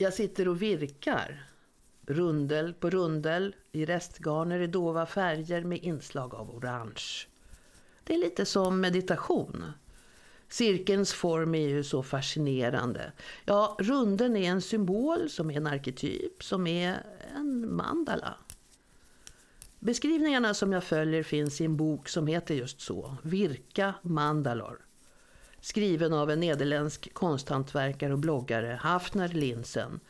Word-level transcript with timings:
Jag 0.00 0.14
sitter 0.14 0.48
och 0.48 0.62
virkar. 0.62 1.42
Rundel 2.06 2.74
på 2.74 2.90
rundel 2.90 3.54
i 3.72 3.84
restgarner 3.84 4.60
i 4.60 4.66
dova 4.66 5.06
färger 5.06 5.64
med 5.64 5.78
inslag 5.82 6.34
av 6.34 6.56
orange. 6.56 7.26
Det 8.04 8.14
är 8.14 8.18
lite 8.18 8.44
som 8.44 8.80
meditation. 8.80 9.64
Cirkelns 10.48 11.12
form 11.12 11.54
är 11.54 11.68
ju 11.68 11.84
så 11.84 12.02
fascinerande. 12.02 13.12
Ja, 13.44 13.76
runden 13.80 14.36
är 14.36 14.50
en 14.50 14.62
symbol 14.62 15.30
som 15.30 15.50
är 15.50 15.56
en 15.56 15.66
arketyp, 15.66 16.42
som 16.42 16.66
är 16.66 17.02
en 17.36 17.76
mandala. 17.76 18.34
Beskrivningarna 19.78 20.54
som 20.54 20.72
jag 20.72 20.84
följer 20.84 21.22
finns 21.22 21.60
i 21.60 21.64
en 21.64 21.76
bok 21.76 22.08
som 22.08 22.26
heter 22.26 22.54
just 22.54 22.80
så, 22.80 23.16
Virka 23.22 23.94
mandalor. 24.02 24.87
Skriven 25.60 26.12
av 26.12 26.30
en 26.30 26.40
nederländsk 26.40 27.14
konsthantverkare 27.14 28.12
och 28.12 28.18
bloggare, 28.18 28.78
Hafner 28.82 29.28
Linsen, 29.28 30.00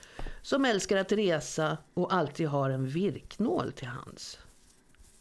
som 0.43 0.65
älskar 0.65 0.97
att 0.97 1.13
resa 1.13 1.79
och 1.95 2.15
alltid 2.15 2.49
har 2.49 2.71
en 2.71 2.89
virknål 2.89 3.73
till 3.73 3.89
hands. 3.89 4.39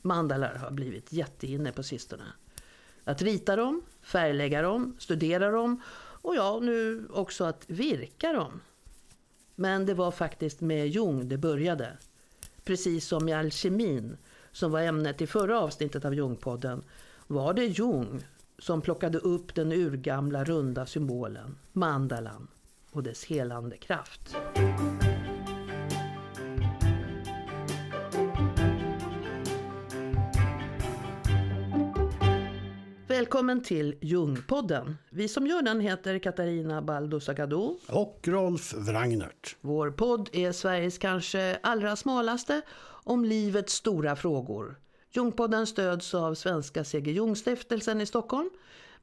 Mandalar 0.02 0.56
har 0.56 0.72
blivit 0.72 1.14
jätteinne 1.14 1.72
på 1.72 1.84
sistone. 1.84 2.24
Att 3.04 3.22
rita 3.22 3.56
dem, 3.56 3.82
färglägga 4.02 4.62
dem, 4.62 4.96
studera 5.00 5.52
dem 5.52 5.82
och 6.22 6.36
ja, 6.36 6.60
nu 6.60 7.08
också 7.14 7.44
att 7.44 7.64
virka 7.68 8.34
dem. 8.34 8.62
Men 9.56 9.86
det 9.86 9.94
var 9.94 10.12
faktiskt 10.12 10.62
med 10.62 10.88
Jung 10.90 11.30
det 11.30 11.38
började. 11.38 11.98
Precis 12.64 13.08
som 13.08 13.30
i 13.30 13.34
alkemin, 13.34 14.18
som 14.52 14.72
var 14.72 14.82
ämnet 14.82 15.22
i 15.22 15.28
förra 15.28 15.60
avsnittet 15.60 16.06
av 16.06 16.16
Jungpodden, 16.16 16.84
var 17.28 17.54
det 17.54 17.66
Jung 17.66 18.24
som 18.60 18.82
plockade 18.82 19.18
upp 19.18 19.56
den 19.56 19.72
urgamla 19.72 20.44
runda 20.44 20.86
symbolen, 20.86 21.58
mandalan, 21.74 22.48
och 22.92 23.04
dess 23.04 23.26
helande 23.26 23.78
kraft. 23.78 24.36
Välkommen 33.08 33.64
till 33.64 33.96
Jungpodden. 34.02 34.98
Vi 35.10 35.28
som 35.28 35.48
gör 35.48 35.62
den 35.62 35.80
heter 35.80 36.20
Katarina 36.20 36.82
Baldo 36.82 37.20
Sagado. 37.20 37.78
Och 37.90 38.20
Rolf 38.24 38.74
Wrangnert. 38.74 39.56
Vår 39.62 39.92
podd 39.92 40.30
är 40.34 40.52
Sveriges 40.52 40.98
kanske 40.98 41.60
allra 41.64 41.96
smalaste 41.96 42.62
om 43.04 43.26
livets 43.26 43.74
stora 43.74 44.16
frågor. 44.16 44.76
Jungpodden 45.18 45.68
stöds 45.68 46.14
av 46.14 46.34
Svenska 46.34 46.84
C.G. 46.84 47.12
Jungstiftelsen 47.12 48.02
i 48.02 48.06
Stockholm. 48.06 48.50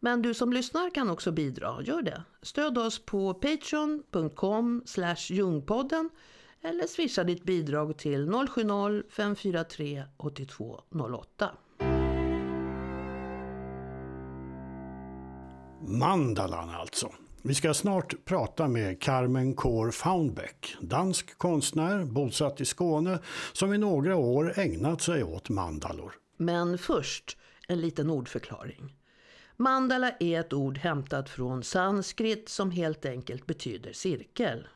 Men 0.01 0.23
du 0.23 0.35
som 0.35 0.53
lyssnar 0.53 0.91
kan 0.91 1.11
också 1.11 1.33
bidra. 1.33 1.83
Gör 1.83 2.03
det. 2.03 2.23
Stöd 2.43 2.79
oss 2.79 3.07
på 3.07 3.35
patreon.com 3.35 4.83
jungpodden 5.29 6.11
eller 6.63 6.87
swisha 6.87 7.25
ditt 7.25 7.45
bidrag 7.45 7.99
till 7.99 8.29
070-543 8.29 10.05
8208. 10.17 11.51
Mandalan 15.81 16.71
alltså. 16.71 17.13
Vi 17.47 17.55
ska 17.55 17.75
snart 17.75 18.25
prata 18.25 18.69
med 18.69 19.01
Carmen 19.01 19.55
Kår 19.55 19.91
Faunbeck, 19.91 20.77
dansk 20.81 21.39
konstnär 21.39 22.05
bosatt 22.05 22.61
i 22.61 22.65
Skåne 22.65 23.19
som 23.53 23.75
i 23.75 23.79
några 23.79 24.17
år 24.17 24.59
ägnat 24.59 25.01
sig 25.03 25.25
åt 25.25 25.49
mandalor. 25.49 26.13
Men 26.37 26.79
först 26.79 27.37
en 27.69 27.81
liten 27.81 28.11
ordförklaring. 28.11 28.97
Mandala 29.57 30.11
är 30.21 30.41
ett 30.41 30.53
ord 30.53 30.79
hämtat 30.79 31.29
från 31.29 31.63
sanskrit 31.63 32.49
som 32.49 32.71
helt 32.71 33.05
enkelt 33.05 33.47
betyder 33.47 33.93
cirkel. 33.93 34.67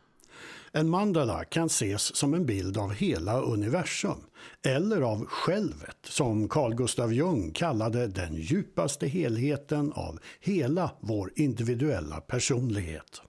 En 0.73 0.89
mandala 0.89 1.45
kan 1.45 1.67
ses 1.67 2.17
som 2.17 2.35
en 2.35 2.47
bild 2.47 2.79
av 2.79 2.93
hela 2.93 3.41
universum, 3.41 4.25
eller 4.67 5.01
av 5.01 5.25
självet, 5.25 5.99
som 6.03 6.49
Carl 6.49 6.75
Gustav 6.75 7.13
Jung 7.13 7.53
kallade 7.53 8.07
den 8.07 8.35
djupaste 8.35 9.07
helheten 9.07 9.93
av 9.93 10.19
hela 10.41 10.91
vår 11.01 11.33
individuella 11.37 12.21
personlighet. 12.21 13.23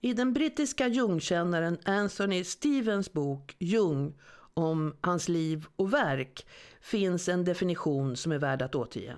I 0.00 0.12
den 0.12 0.32
brittiska 0.32 0.88
Jungkännaren 0.88 1.78
Anthony 1.84 2.44
Stevens 2.44 3.12
bok 3.12 3.56
Jung 3.58 4.14
om 4.54 4.94
hans 5.00 5.28
liv 5.28 5.64
och 5.76 5.92
verk 5.92 6.46
finns 6.80 7.28
en 7.28 7.44
definition 7.44 8.16
som 8.16 8.32
är 8.32 8.38
värd 8.38 8.62
att 8.62 8.74
återge. 8.74 9.16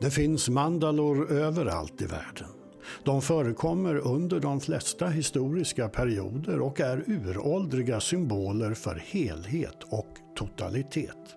Det 0.00 0.10
finns 0.10 0.48
mandalor 0.48 1.32
överallt 1.32 2.02
i 2.02 2.06
världen. 2.06 2.57
De 3.04 3.22
förekommer 3.22 3.96
under 3.96 4.40
de 4.40 4.60
flesta 4.60 5.06
historiska 5.06 5.88
perioder 5.88 6.60
och 6.60 6.80
är 6.80 7.04
uråldriga 7.06 8.00
symboler 8.00 8.74
för 8.74 9.02
helhet 9.06 9.82
och 9.90 10.08
totalitet. 10.36 11.36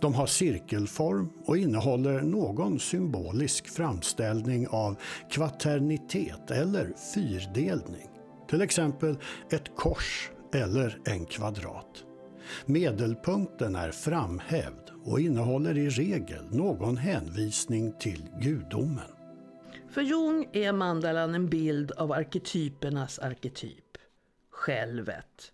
De 0.00 0.14
har 0.14 0.26
cirkelform 0.26 1.28
och 1.44 1.56
innehåller 1.56 2.22
någon 2.22 2.78
symbolisk 2.78 3.68
framställning 3.68 4.68
av 4.68 4.96
kvaternitet 5.30 6.50
eller 6.50 6.92
fyrdelning. 7.14 8.08
Till 8.48 8.62
exempel 8.62 9.18
ett 9.50 9.76
kors 9.76 10.30
eller 10.54 10.98
en 11.04 11.26
kvadrat. 11.26 12.04
Medelpunkten 12.66 13.76
är 13.76 13.90
framhävd 13.90 14.90
och 15.04 15.20
innehåller 15.20 15.78
i 15.78 15.88
regel 15.88 16.44
någon 16.50 16.96
hänvisning 16.96 17.92
till 17.98 18.28
gudomen. 18.40 19.21
För 19.92 20.02
Jung 20.02 20.48
är 20.52 20.72
mandalan 20.72 21.34
en 21.34 21.48
bild 21.48 21.92
av 21.92 22.12
arketypernas 22.12 23.18
arketyp, 23.18 23.98
självet. 24.50 25.52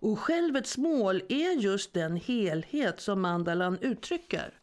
Och 0.00 0.18
självets 0.18 0.78
mål 0.78 1.22
är 1.28 1.60
just 1.60 1.94
den 1.94 2.16
helhet 2.16 3.00
som 3.00 3.20
mandalan 3.20 3.78
uttrycker. 3.80 4.60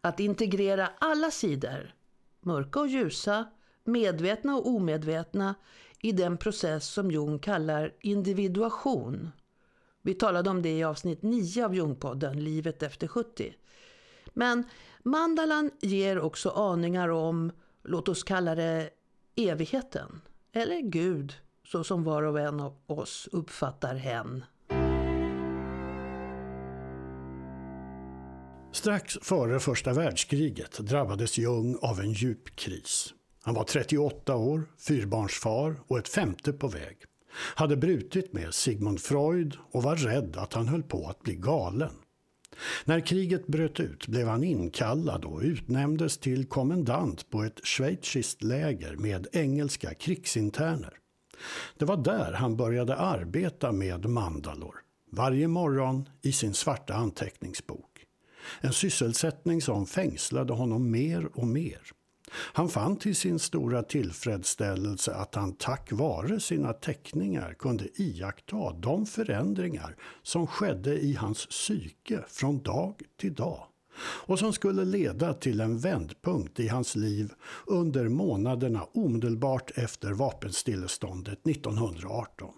Att 0.00 0.20
integrera 0.20 0.90
alla 0.98 1.30
sidor, 1.30 1.94
mörka 2.40 2.80
och 2.80 2.88
ljusa, 2.88 3.44
medvetna 3.84 4.56
och 4.56 4.68
omedvetna, 4.68 5.54
i 6.00 6.12
den 6.12 6.36
process 6.36 6.88
som 6.88 7.10
Jung 7.10 7.38
kallar 7.38 7.94
individuation. 8.00 9.30
Vi 10.02 10.14
talade 10.14 10.50
om 10.50 10.62
det 10.62 10.78
i 10.78 10.84
avsnitt 10.84 11.22
9 11.22 11.64
av 11.64 11.74
Jungpodden, 11.74 12.44
Livet 12.44 12.82
efter 12.82 13.08
70. 13.08 13.54
Men 14.34 14.64
mandalan 15.02 15.70
ger 15.80 16.18
också 16.18 16.50
aningar 16.50 17.08
om 17.08 17.52
låt 17.86 18.08
oss 18.08 18.22
kalla 18.22 18.54
det 18.54 18.90
evigheten. 19.36 20.20
Eller 20.52 20.80
Gud, 20.80 21.34
så 21.66 21.84
som 21.84 22.04
var 22.04 22.22
och 22.22 22.40
en 22.40 22.60
av 22.60 22.76
oss 22.86 23.28
uppfattar 23.32 23.94
hen. 23.94 24.44
Strax 28.72 29.18
före 29.22 29.60
första 29.60 29.92
världskriget 29.92 30.78
drabbades 30.78 31.38
Jung 31.38 31.78
av 31.82 32.00
en 32.00 32.12
djup 32.12 32.56
kris. 32.56 33.14
Han 33.42 33.54
var 33.54 33.64
38 33.64 34.36
år, 34.36 34.64
fyrbarnsfar 34.78 35.76
och 35.86 35.98
ett 35.98 36.08
femte 36.08 36.52
på 36.52 36.68
väg. 36.68 36.96
Hade 37.54 37.76
brutit 37.76 38.32
med 38.32 38.54
Sigmund 38.54 39.00
Freud 39.00 39.56
och 39.72 39.82
var 39.82 39.96
rädd 39.96 40.36
att 40.36 40.52
han 40.52 40.68
höll 40.68 40.82
på 40.82 41.08
att 41.08 41.22
bli 41.22 41.34
galen. 41.34 41.92
När 42.84 43.00
kriget 43.00 43.46
bröt 43.46 43.80
ut 43.80 44.06
blev 44.06 44.28
han 44.28 44.44
inkallad 44.44 45.24
och 45.24 45.40
utnämndes 45.40 46.18
till 46.18 46.46
kommendant 46.46 47.30
på 47.30 47.42
ett 47.42 47.66
schweiziskt 47.66 48.42
läger 48.42 48.96
med 48.96 49.26
engelska 49.32 49.94
krigsinterner. 49.94 50.92
Det 51.78 51.84
var 51.84 51.96
där 51.96 52.32
han 52.32 52.56
började 52.56 52.96
arbeta 52.96 53.72
med 53.72 54.06
mandalor, 54.06 54.74
varje 55.12 55.48
morgon 55.48 56.08
i 56.22 56.32
sin 56.32 56.54
svarta 56.54 56.94
anteckningsbok. 56.94 58.04
En 58.60 58.72
sysselsättning 58.72 59.62
som 59.62 59.86
fängslade 59.86 60.52
honom 60.52 60.90
mer 60.90 61.28
och 61.34 61.46
mer. 61.46 61.80
Han 62.32 62.68
fann 62.68 62.96
till 62.96 63.16
sin 63.16 63.38
stora 63.38 63.82
tillfredsställelse 63.82 65.14
att 65.14 65.34
han 65.34 65.52
tack 65.52 65.92
vare 65.92 66.40
sina 66.40 66.72
teckningar 66.72 67.54
kunde 67.58 68.02
iaktta 68.02 68.72
de 68.72 69.06
förändringar 69.06 69.96
som 70.22 70.46
skedde 70.46 70.98
i 70.98 71.14
hans 71.14 71.46
psyke 71.46 72.24
från 72.28 72.62
dag 72.62 73.02
till 73.16 73.34
dag 73.34 73.66
och 73.98 74.38
som 74.38 74.52
skulle 74.52 74.84
leda 74.84 75.34
till 75.34 75.60
en 75.60 75.78
vändpunkt 75.78 76.60
i 76.60 76.68
hans 76.68 76.96
liv 76.96 77.32
under 77.66 78.08
månaderna 78.08 78.84
omedelbart 78.92 79.70
efter 79.74 80.12
vapenstilleståndet 80.12 81.46
1918. 81.46 82.54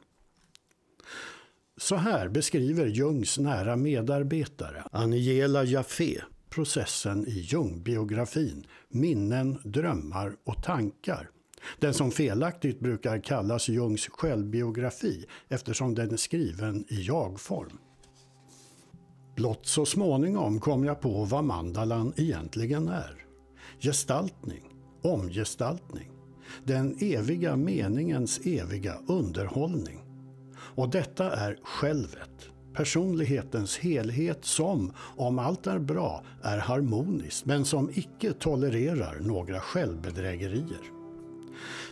Så 1.77 1.97
här 1.97 2.29
beskriver 2.29 2.87
Jungs 2.87 3.39
nära 3.39 3.77
medarbetare 3.77 4.83
Aniela 4.93 5.65
Jaffe 5.65 6.25
processen 6.59 7.27
i 7.27 7.41
Jung-biografin 7.41 8.67
Minnen, 8.89 9.59
drömmar 9.65 10.37
och 10.45 10.63
tankar. 10.63 11.31
Den 11.79 11.95
som 11.95 12.11
felaktigt 12.11 12.81
brukar 12.81 13.19
kallas 13.19 13.69
Jungs 13.69 14.09
självbiografi 14.09 15.27
eftersom 15.49 15.95
den 15.95 16.13
är 16.13 16.17
skriven 16.17 16.85
i 16.89 17.03
jag-form. 17.03 17.79
Blott 19.37 19.67
så 19.67 19.87
småningom 19.87 20.61
kom 20.61 20.85
jag 20.85 21.01
på 21.01 21.25
vad 21.25 21.45
mandalan 21.45 22.13
egentligen 22.17 22.89
är. 22.89 23.27
Gestaltning, 23.81 24.65
omgestaltning, 25.03 26.11
den 26.65 26.97
eviga 27.01 27.57
meningens 27.57 28.41
eviga 28.47 28.95
underhållning. 29.09 30.01
Och 30.59 30.91
detta 30.91 31.31
är 31.37 31.59
självet, 31.63 32.49
personlighetens 32.79 33.79
helhet 33.79 34.45
som, 34.45 34.93
om 35.17 35.39
allt 35.39 35.67
är 35.67 35.79
bra, 35.79 36.23
är 36.43 36.59
harmoniskt 36.59 37.47
men 37.47 37.65
som 37.65 37.91
icke 37.95 38.33
tolererar 38.33 39.21
några 39.21 39.61
självbedrägerier. 39.61 40.81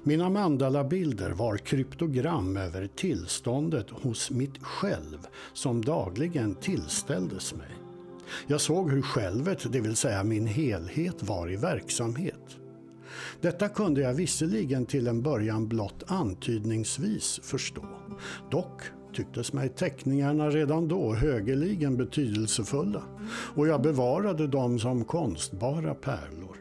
Mina 0.03 0.31
mandalabilder 0.31 1.31
var 1.31 1.56
kryptogram 1.56 2.56
över 2.56 2.87
tillståndet 2.87 3.91
hos 3.91 4.31
mitt 4.31 4.59
själv 4.62 5.27
som 5.53 5.85
dagligen 5.85 6.55
tillställdes 6.55 7.55
mig. 7.55 7.71
Jag 8.47 8.61
såg 8.61 8.91
hur 8.91 9.03
självet, 9.03 9.73
det 9.73 9.81
vill 9.81 9.97
säga 9.97 10.25
min 10.25 10.47
helhet, 10.47 11.23
var 11.23 11.53
i 11.53 11.56
verksamhet. 11.56 12.56
Detta 13.41 13.69
kunde 13.69 14.00
jag 14.00 14.15
visserligen 14.15 14.87
till 14.87 15.06
en 15.06 15.23
början 15.23 15.69
blott 15.69 16.03
antydningsvis 16.06 17.41
förstå. 17.43 17.85
Dock 18.50 18.83
tycktes 19.17 19.53
mig 19.53 19.69
teckningarna 19.69 20.51
redan 20.51 20.89
då 20.89 21.15
högeligen 21.15 21.97
betydelsefulla 21.97 23.03
och 23.55 23.69
jag 23.69 23.83
bevarade 23.83 24.47
dem 24.47 24.79
som 24.79 25.05
konstbara 25.05 25.95
pärlor. 25.95 26.57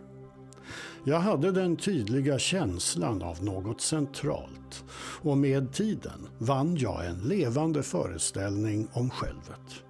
Jag 1.04 1.20
hade 1.20 1.52
den 1.52 1.76
tydliga 1.76 2.40
känslan 2.40 3.22
av 3.22 3.44
något 3.44 3.82
centralt 3.82 4.84
och 5.22 5.38
med 5.38 5.74
tiden 5.74 6.28
vann 6.38 6.76
jag 6.78 7.06
en 7.06 7.20
levande 7.20 7.84
föreställning 7.84 8.88
om 8.94 9.10
självet. 9.10 9.84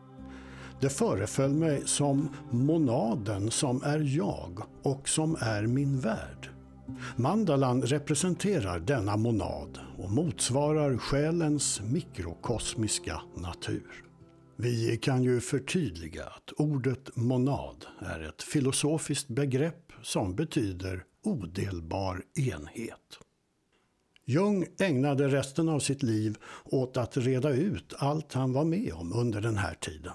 Det 0.79 0.89
föreföll 0.89 1.53
mig 1.53 1.81
som 1.85 2.29
monaden 2.51 3.51
som 3.51 3.81
är 3.83 4.17
jag 4.17 4.59
och 4.83 5.09
som 5.09 5.37
är 5.39 5.67
min 5.67 5.99
värld. 5.99 6.54
Mandalan 7.15 7.81
representerar 7.81 8.79
denna 8.79 9.17
monad 9.17 9.79
och 9.97 10.11
motsvarar 10.11 10.97
själens 10.97 11.81
mikrokosmiska 11.81 13.21
natur. 13.35 14.05
Vi 14.57 14.97
kan 14.97 15.23
ju 15.23 15.39
förtydliga 15.39 16.25
att 16.25 16.51
ordet 16.57 17.15
monad 17.15 17.85
är 17.99 18.19
ett 18.29 18.43
filosofiskt 18.43 19.27
begrepp 19.27 19.91
som 20.01 20.35
betyder 20.35 21.03
odelbar 21.23 22.21
enhet. 22.35 23.19
Jung 24.25 24.65
ägnade 24.79 25.27
resten 25.27 25.69
av 25.69 25.79
sitt 25.79 26.03
liv 26.03 26.37
åt 26.65 26.97
att 26.97 27.17
reda 27.17 27.49
ut 27.49 27.93
allt 27.97 28.33
han 28.33 28.53
var 28.53 28.65
med 28.65 28.93
om 28.93 29.13
under 29.13 29.41
den 29.41 29.57
här 29.57 29.73
tiden. 29.73 30.13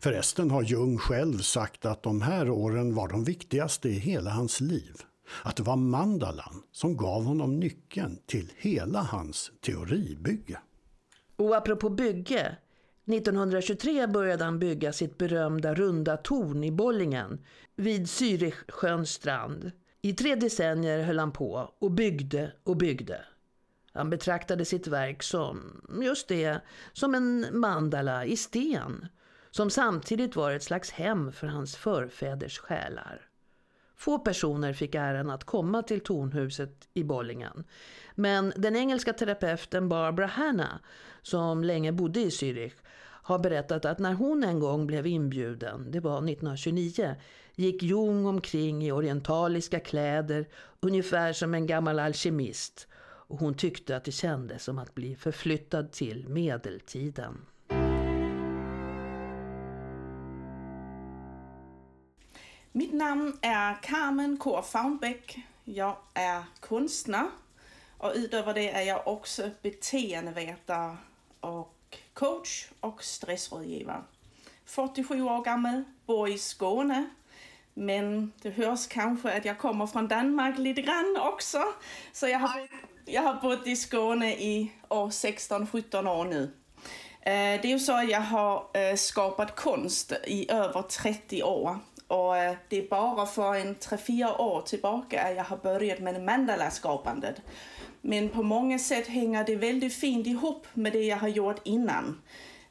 Förresten 0.00 0.50
har 0.50 0.62
Jung 0.62 0.98
själv 0.98 1.38
sagt 1.38 1.84
att 1.86 2.02
de 2.02 2.22
här 2.22 2.50
åren 2.50 2.94
var 2.94 3.08
de 3.08 3.24
viktigaste 3.24 3.88
i 3.88 3.98
hela 3.98 4.30
hans 4.30 4.60
liv. 4.60 4.94
Att 5.42 5.56
det 5.56 5.62
var 5.62 5.76
mandalan 5.76 6.62
som 6.72 6.96
gav 6.96 7.24
honom 7.24 7.60
nyckeln 7.60 8.18
till 8.26 8.52
hela 8.56 9.02
hans 9.02 9.52
teoribygge. 9.60 10.58
Och 11.36 11.56
apropå 11.56 11.90
bygge. 11.90 12.56
1923 13.06 14.06
började 14.06 14.44
han 14.44 14.58
bygga 14.58 14.92
sitt 14.92 15.18
berömda 15.18 15.74
runda 15.74 16.16
torn 16.16 16.64
i 16.64 16.70
Bollingen 16.70 17.44
vid 17.76 18.06
Zürichsjöns 18.06 19.04
strand. 19.04 19.70
I 20.02 20.12
tre 20.12 20.34
decennier 20.34 21.02
höll 21.02 21.18
han 21.18 21.32
på 21.32 21.72
och 21.78 21.90
byggde 21.90 22.52
och 22.64 22.76
byggde. 22.76 23.20
Han 23.92 24.10
betraktade 24.10 24.64
sitt 24.64 24.86
verk 24.86 25.22
som, 25.22 25.80
just 26.02 26.28
det, 26.28 26.60
som 26.92 27.14
en 27.14 27.46
mandala 27.52 28.24
i 28.24 28.36
sten. 28.36 29.06
Som 29.50 29.70
samtidigt 29.70 30.36
var 30.36 30.50
ett 30.50 30.62
slags 30.62 30.90
hem 30.90 31.32
för 31.32 31.46
hans 31.46 31.76
förfäders 31.76 32.58
själar. 32.58 33.28
Få 33.96 34.18
personer 34.18 34.72
fick 34.72 34.94
äran 34.94 35.30
att 35.30 35.44
komma 35.44 35.82
till 35.82 36.00
tornhuset 36.00 36.88
i 36.94 37.04
Bollingen. 37.04 37.64
Men 38.14 38.52
den 38.56 38.76
engelska 38.76 39.12
terapeuten 39.12 39.88
Barbara 39.88 40.26
Hanna, 40.26 40.80
som 41.22 41.64
länge 41.64 41.92
bodde 41.92 42.20
i 42.20 42.28
Zürich, 42.28 42.74
har 43.24 43.38
berättat 43.38 43.84
att 43.84 43.98
när 43.98 44.12
hon 44.12 44.44
en 44.44 44.60
gång 44.60 44.86
blev 44.86 45.06
inbjuden, 45.06 45.90
det 45.90 46.00
var 46.00 46.16
1929, 46.16 47.14
gick 47.54 47.82
Jung 47.82 48.26
omkring 48.26 48.84
i 48.84 48.92
orientaliska 48.92 49.80
kläder, 49.80 50.48
ungefär 50.80 51.32
som 51.32 51.54
en 51.54 51.66
gammal 51.66 51.98
alkemist. 51.98 52.88
Och 53.26 53.38
hon 53.38 53.54
tyckte 53.54 53.96
att 53.96 54.04
det 54.04 54.12
kändes 54.12 54.64
som 54.64 54.78
att 54.78 54.94
bli 54.94 55.16
förflyttad 55.16 55.92
till 55.92 56.28
medeltiden. 56.28 57.38
Mitt 62.76 62.92
namn 62.92 63.38
är 63.40 63.82
Carmen 63.82 64.36
K. 64.36 64.62
Faunbäck. 64.62 65.38
Jag 65.64 65.96
är 66.14 66.44
konstnär 66.60 67.26
och 67.98 68.12
utöver 68.14 68.54
det 68.54 68.70
är 68.70 68.82
jag 68.82 69.08
också 69.08 69.50
beteendevetare 69.62 70.96
och 71.40 71.98
coach 72.14 72.68
och 72.80 73.04
stressrådgivare. 73.04 74.02
47 74.64 75.22
år 75.22 75.44
gammal, 75.44 75.84
bor 76.06 76.28
i 76.28 76.38
Skåne. 76.38 77.08
Men 77.74 78.32
det 78.42 78.50
hörs 78.50 78.86
kanske 78.86 79.36
att 79.36 79.44
jag 79.44 79.58
kommer 79.58 79.86
från 79.86 80.08
Danmark 80.08 80.58
lite 80.58 80.82
grann 80.82 81.16
också. 81.20 81.62
Så 82.12 82.28
jag 82.28 82.38
har, 82.38 82.68
jag 83.04 83.22
har 83.22 83.34
bott 83.34 83.66
i 83.66 83.76
Skåne 83.76 84.34
i 84.34 84.72
16-17 84.88 86.08
år 86.08 86.24
nu. 86.24 86.42
Eh, 87.20 87.60
det 87.60 87.64
är 87.64 87.72
ju 87.72 87.78
så 87.78 87.92
att 87.92 88.10
jag 88.10 88.20
har 88.20 88.66
eh, 88.72 88.96
skapat 88.96 89.56
konst 89.56 90.12
i 90.26 90.50
över 90.52 90.82
30 90.82 91.42
år. 91.42 91.78
Och 92.08 92.36
øh, 92.36 92.56
det 92.70 92.78
är 92.78 92.88
bara 92.88 93.26
för 93.26 93.54
en 93.54 93.76
3-4 93.76 94.40
år 94.40 94.60
tillbaka 94.60 95.32
jag 95.32 95.44
har 95.44 95.56
börjat 95.56 96.00
med 96.00 96.22
mandala-skapandet. 96.22 97.42
Men 98.02 98.28
på 98.28 98.42
många 98.42 98.78
sätt 98.78 99.06
hänger 99.06 99.44
det 99.44 99.56
väldigt 99.56 99.94
fint 99.94 100.26
ihop 100.26 100.66
med 100.74 100.92
det 100.92 101.04
jag 101.04 101.16
har 101.16 101.28
gjort 101.28 101.60
innan. 101.64 102.22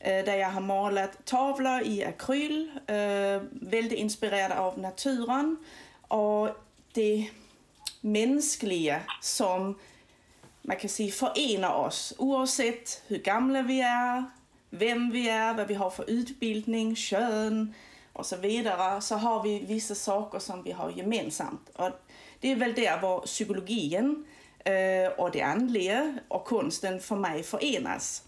Øh, 0.05 0.25
Där 0.25 0.35
jag 0.35 0.49
har 0.49 0.61
målat 0.61 1.25
tavlor 1.25 1.81
i 1.81 2.03
akryl, 2.03 2.71
øh, 2.89 3.41
väldigt 3.51 3.99
inspirerad 3.99 4.51
av 4.51 4.79
naturen. 4.79 5.57
Och 6.07 6.49
det 6.93 7.29
mänskliga 8.01 8.99
som 9.21 9.79
man 10.61 10.77
kan 10.77 10.89
säga 10.89 11.11
förenar 11.11 11.73
oss 11.73 12.13
oavsett 12.17 13.03
hur 13.07 13.17
gamla 13.17 13.61
vi 13.61 13.81
är, 13.81 14.23
vem 14.69 15.11
vi 15.11 15.29
är, 15.29 15.53
vad 15.53 15.67
vi 15.67 15.73
har 15.73 15.89
för 15.89 16.09
utbildning, 16.09 16.95
kön 16.95 17.73
och 18.13 18.25
så 18.25 18.37
vidare, 18.37 19.01
så 19.01 19.15
har 19.15 19.43
vi 19.43 19.59
vissa 19.59 19.95
saker 19.95 20.39
som 20.39 20.63
vi 20.63 20.71
har 20.71 20.89
gemensamt. 20.89 21.69
Och 21.75 21.89
det 22.39 22.51
är 22.51 22.55
väl 22.55 22.73
där 22.73 23.01
var 23.01 23.19
psykologin 23.19 24.25
eh, 24.65 25.11
och 25.17 25.31
det 25.31 25.41
andliga 25.41 26.17
och 26.27 26.45
konsten 26.45 26.99
för 26.99 27.15
mig 27.15 27.43
förenas. 27.43 28.23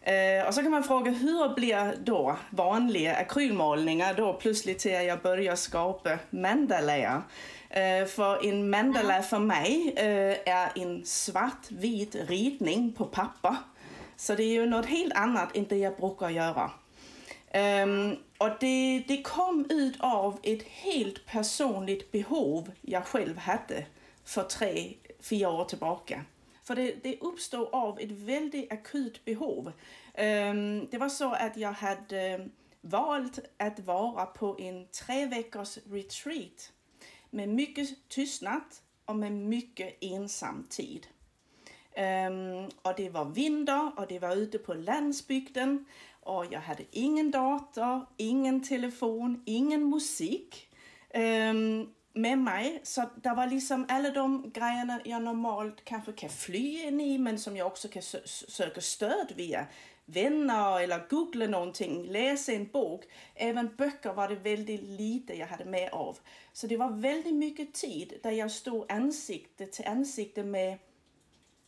Eh, 0.00 0.46
och 0.46 0.54
så 0.54 0.62
kan 0.62 0.70
man 0.70 0.84
fråga 0.84 1.10
hur 1.10 1.54
blir 1.54 1.96
då 2.04 2.36
vanliga 2.50 3.16
akrylmålningar 3.16 4.14
då 4.14 4.32
plötsligt 4.32 4.78
till 4.78 4.92
jag 4.92 5.22
börjar 5.22 5.56
skapa 5.56 6.18
mandalaer? 6.30 7.22
Eh, 7.70 8.06
för 8.06 8.48
en 8.48 8.70
mandala 8.70 9.22
för 9.22 9.38
mig 9.38 9.94
är 10.44 10.70
en 10.74 11.04
svart-vit 11.04 12.14
ritning 12.14 12.92
på 12.92 13.04
papper. 13.04 13.56
Så 14.16 14.34
det 14.34 14.42
är 14.42 14.52
ju 14.52 14.66
något 14.66 14.86
helt 14.86 15.14
annat 15.14 15.56
än 15.56 15.66
det 15.68 15.76
jag 15.76 15.96
brukar 15.96 16.30
göra. 16.30 16.70
Um, 17.54 18.16
och 18.38 18.50
det, 18.60 19.04
det 19.08 19.22
kom 19.22 19.66
ut 19.70 19.96
av 20.00 20.38
ett 20.42 20.62
helt 20.62 21.26
personligt 21.26 22.12
behov 22.12 22.72
jag 22.80 23.06
själv 23.06 23.38
hade 23.38 23.86
för 24.24 24.42
tre, 24.42 24.94
fyra 25.20 25.50
år 25.50 25.64
tillbaka. 25.64 26.24
För 26.62 26.74
det, 26.74 27.02
det 27.02 27.20
uppstod 27.20 27.68
av 27.72 28.00
ett 28.00 28.10
väldigt 28.10 28.72
akut 28.72 29.24
behov. 29.24 29.72
Um, 30.14 30.86
det 30.90 30.98
var 30.98 31.08
så 31.08 31.32
att 31.32 31.56
jag 31.56 31.72
hade 31.72 32.48
valt 32.80 33.38
att 33.56 33.80
vara 33.80 34.26
på 34.26 34.56
en 34.60 34.86
tre 34.86 35.26
veckors 35.26 35.78
retreat 35.90 36.72
med 37.30 37.48
mycket 37.48 38.08
tystnad 38.08 38.62
och 39.04 39.16
med 39.16 39.32
mycket 39.32 39.96
ensam 40.00 40.66
tid. 40.70 41.06
Um, 41.96 42.70
och 42.82 42.94
det 42.96 43.10
var 43.10 43.24
vinter 43.24 43.90
och 43.98 44.06
det 44.06 44.18
var 44.18 44.36
ute 44.36 44.58
på 44.58 44.74
landsbygden 44.74 45.84
och 46.26 46.46
jag 46.50 46.60
hade 46.60 46.84
ingen 46.90 47.30
dator, 47.30 48.06
ingen 48.16 48.62
telefon, 48.62 49.42
ingen 49.46 49.90
musik 49.90 50.68
um, 51.14 51.92
med 52.12 52.38
mig. 52.38 52.80
Så 52.82 53.04
det 53.22 53.34
var 53.34 53.46
liksom 53.46 53.86
alla 53.88 54.10
de 54.10 54.50
grejerna 54.50 55.00
jag 55.04 55.22
normalt 55.22 55.84
kanske 55.84 56.12
kan 56.12 56.30
fly 56.30 56.82
in 56.82 57.00
i 57.00 57.18
men 57.18 57.38
som 57.38 57.56
jag 57.56 57.66
också 57.66 57.88
kan 57.88 58.02
sö 58.02 58.18
söka 58.26 58.80
stöd 58.80 59.32
via 59.36 59.66
vänner 60.04 60.80
eller 60.80 61.08
googla 61.08 61.46
någonting, 61.46 62.06
läsa 62.06 62.52
en 62.52 62.66
bok. 62.66 63.04
Även 63.34 63.76
böcker 63.76 64.12
var 64.12 64.28
det 64.28 64.34
väldigt 64.34 64.82
lite 64.82 65.34
jag 65.34 65.46
hade 65.46 65.64
med 65.64 65.90
av. 65.92 66.18
Så 66.52 66.66
det 66.66 66.76
var 66.76 66.90
väldigt 66.90 67.34
mycket 67.34 67.74
tid 67.74 68.18
där 68.22 68.30
jag 68.30 68.50
stod 68.50 68.92
ansikte 68.92 69.66
till 69.66 69.86
ansikte 69.86 70.44
med 70.44 70.78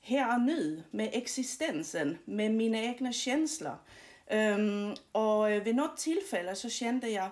här 0.01 0.35
och 0.35 0.41
nu, 0.41 0.83
med 0.91 1.11
existensen, 1.13 2.19
med 2.25 2.55
mina 2.55 2.79
egna 2.79 3.13
känslor. 3.13 3.77
Um, 4.31 4.97
och 5.13 5.53
øh, 5.53 5.65
vid 5.65 5.75
något 5.75 5.97
tillfälle 5.97 6.55
så 6.55 6.69
kände 6.69 7.11
jag 7.11 7.29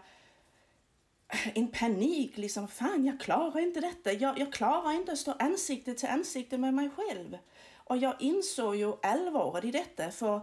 øh, 1.34 1.48
en 1.54 1.68
panik, 1.68 2.38
liksom 2.38 2.68
fan 2.68 3.06
jag 3.06 3.20
klarar 3.20 3.58
inte 3.58 3.80
detta. 3.80 4.12
Jag, 4.12 4.38
jag 4.38 4.52
klarar 4.52 4.92
inte 4.92 5.12
att 5.12 5.18
stå 5.18 5.32
ansikte 5.38 5.94
till 5.94 6.08
ansikte 6.08 6.58
med 6.58 6.74
mig 6.74 6.90
själv. 6.96 7.38
Och 7.76 7.96
jag 7.96 8.14
insåg 8.20 8.76
ju 8.76 8.92
allvaret 9.02 9.64
i 9.64 9.70
detta 9.70 10.10
för 10.10 10.40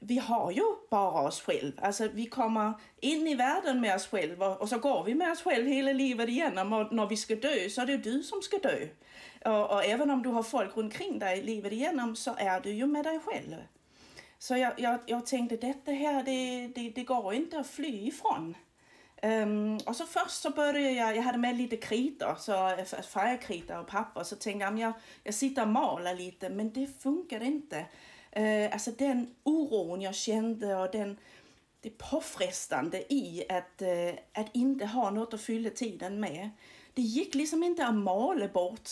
vi 0.00 0.18
har 0.18 0.50
ju 0.50 0.62
bara 0.90 1.22
oss 1.28 1.40
själva. 1.40 1.82
Alltså 1.82 2.08
vi 2.08 2.26
kommer 2.26 2.72
in 3.00 3.26
i 3.26 3.34
världen 3.34 3.80
med 3.80 3.94
oss 3.94 4.06
själva 4.06 4.56
och 4.56 4.68
så 4.68 4.78
går 4.78 5.04
vi 5.04 5.14
med 5.14 5.32
oss 5.32 5.42
själva 5.42 5.70
hela 5.70 5.92
livet 5.92 6.28
igenom 6.28 6.72
och 6.72 6.92
när 6.92 7.06
vi 7.06 7.16
ska 7.16 7.36
dö 7.36 7.68
så 7.68 7.80
är 7.80 7.86
det 7.86 7.96
du 7.96 8.22
som 8.22 8.42
ska 8.42 8.58
dö. 8.58 8.88
Och, 9.44 9.70
och 9.70 9.84
även 9.84 10.10
om 10.10 10.22
du 10.22 10.28
har 10.28 10.42
folk 10.42 10.76
runt 10.76 10.76
omkring 10.76 11.18
dig 11.18 11.42
livet 11.42 11.72
igenom 11.72 12.16
så 12.16 12.34
är 12.38 12.60
du 12.60 12.70
ju 12.70 12.86
med 12.86 13.04
dig 13.04 13.20
själv. 13.24 13.56
Så 14.38 14.56
jag, 14.56 14.72
jag, 14.76 15.00
jag 15.06 15.26
tänkte 15.26 15.56
detta 15.56 15.92
här, 15.92 16.22
det, 16.22 16.68
det, 16.74 16.90
det 16.90 17.04
går 17.04 17.34
inte 17.34 17.58
att 17.58 17.66
fly 17.66 18.08
ifrån. 18.08 18.54
Um, 19.22 19.76
och 19.76 19.96
så 19.96 20.06
först 20.06 20.42
så 20.42 20.50
började 20.50 20.90
jag, 20.90 21.16
jag 21.16 21.22
hade 21.22 21.38
med 21.38 21.56
lite 21.56 21.76
kritor, 21.76 22.34
så 22.38 22.52
färgkritor 23.02 23.80
och 23.80 23.86
papper, 23.86 24.24
så 24.24 24.36
tänkte 24.36 24.64
jag, 24.64 24.78
jag, 24.78 24.92
jag 25.24 25.34
sitter 25.34 25.62
och 25.62 25.68
maler 25.68 26.14
lite, 26.14 26.48
men 26.48 26.72
det 26.72 27.02
funkar 27.02 27.42
inte. 27.42 27.86
Uh, 28.38 28.72
alltså 28.72 28.90
den 28.90 29.34
oron 29.42 30.00
jag 30.00 30.14
kände 30.14 30.76
och 30.76 30.90
den, 30.90 31.18
det 31.80 31.98
påfrestande 31.98 33.12
i 33.14 33.44
att, 33.48 33.82
uh, 33.82 34.18
att 34.32 34.56
inte 34.56 34.86
ha 34.86 35.10
något 35.10 35.34
att 35.34 35.42
fylla 35.42 35.70
tiden 35.70 36.20
med. 36.20 36.50
Det 36.94 37.02
gick 37.02 37.34
liksom 37.34 37.62
inte 37.62 37.86
att 37.86 37.94
mala 37.94 38.48
bort. 38.48 38.90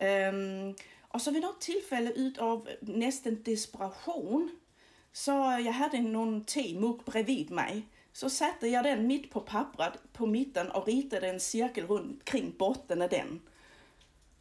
Um, 0.00 0.74
och 1.00 1.22
så 1.22 1.30
vid 1.30 1.42
något 1.42 1.60
tillfälle 1.60 2.12
utav 2.12 2.68
nästan 2.80 3.42
desperation 3.42 4.50
så 5.16 5.30
jag 5.64 5.72
hade 5.72 6.00
någon 6.00 6.44
temugg 6.44 7.04
bredvid 7.04 7.50
mig. 7.50 7.86
Så 8.12 8.30
satte 8.30 8.68
jag 8.68 8.84
den 8.84 9.06
mitt 9.06 9.30
på 9.30 9.40
pappret 9.40 9.92
på 10.12 10.26
mitten 10.26 10.70
och 10.70 10.86
ritade 10.86 11.28
en 11.28 11.40
cirkel 11.40 11.86
runt 11.86 12.24
kring 12.24 12.54
botten 12.58 13.02
av 13.02 13.08
den. 13.08 13.40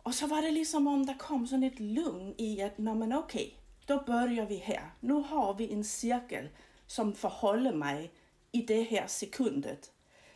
Och 0.03 0.15
så 0.15 0.27
var 0.27 0.41
det 0.41 0.51
liksom 0.51 0.87
om 0.87 1.05
det 1.05 1.13
kom 1.19 1.47
sån 1.47 1.63
ett 1.63 1.79
lugn 1.79 2.33
i 2.37 2.61
att, 2.61 2.77
nej 2.77 2.95
men 2.95 3.13
okej, 3.13 3.57
då 3.85 4.03
börjar 4.03 4.45
vi 4.45 4.57
här. 4.57 4.91
Nu 4.99 5.13
har 5.13 5.53
vi 5.53 5.73
en 5.73 5.83
cirkel 5.83 6.49
som 6.87 7.13
förhåller 7.13 7.73
mig 7.73 8.11
i 8.51 8.61
det 8.61 8.83
här 8.83 9.07
sekundet. 9.07 9.91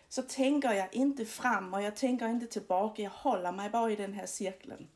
Så 0.10 0.22
tänker 0.22 0.74
jag 0.74 0.96
inte 0.96 1.26
fram 1.26 1.74
och 1.74 1.82
jag 1.82 1.96
tänker 1.96 2.28
inte 2.28 2.48
tillbaka, 2.48 3.02
jag 3.02 3.12
håller 3.12 3.52
mig 3.52 3.70
bara 3.70 3.92
i 3.92 3.96
den 3.96 4.14
här 4.14 4.26
cirkeln. 4.26 4.88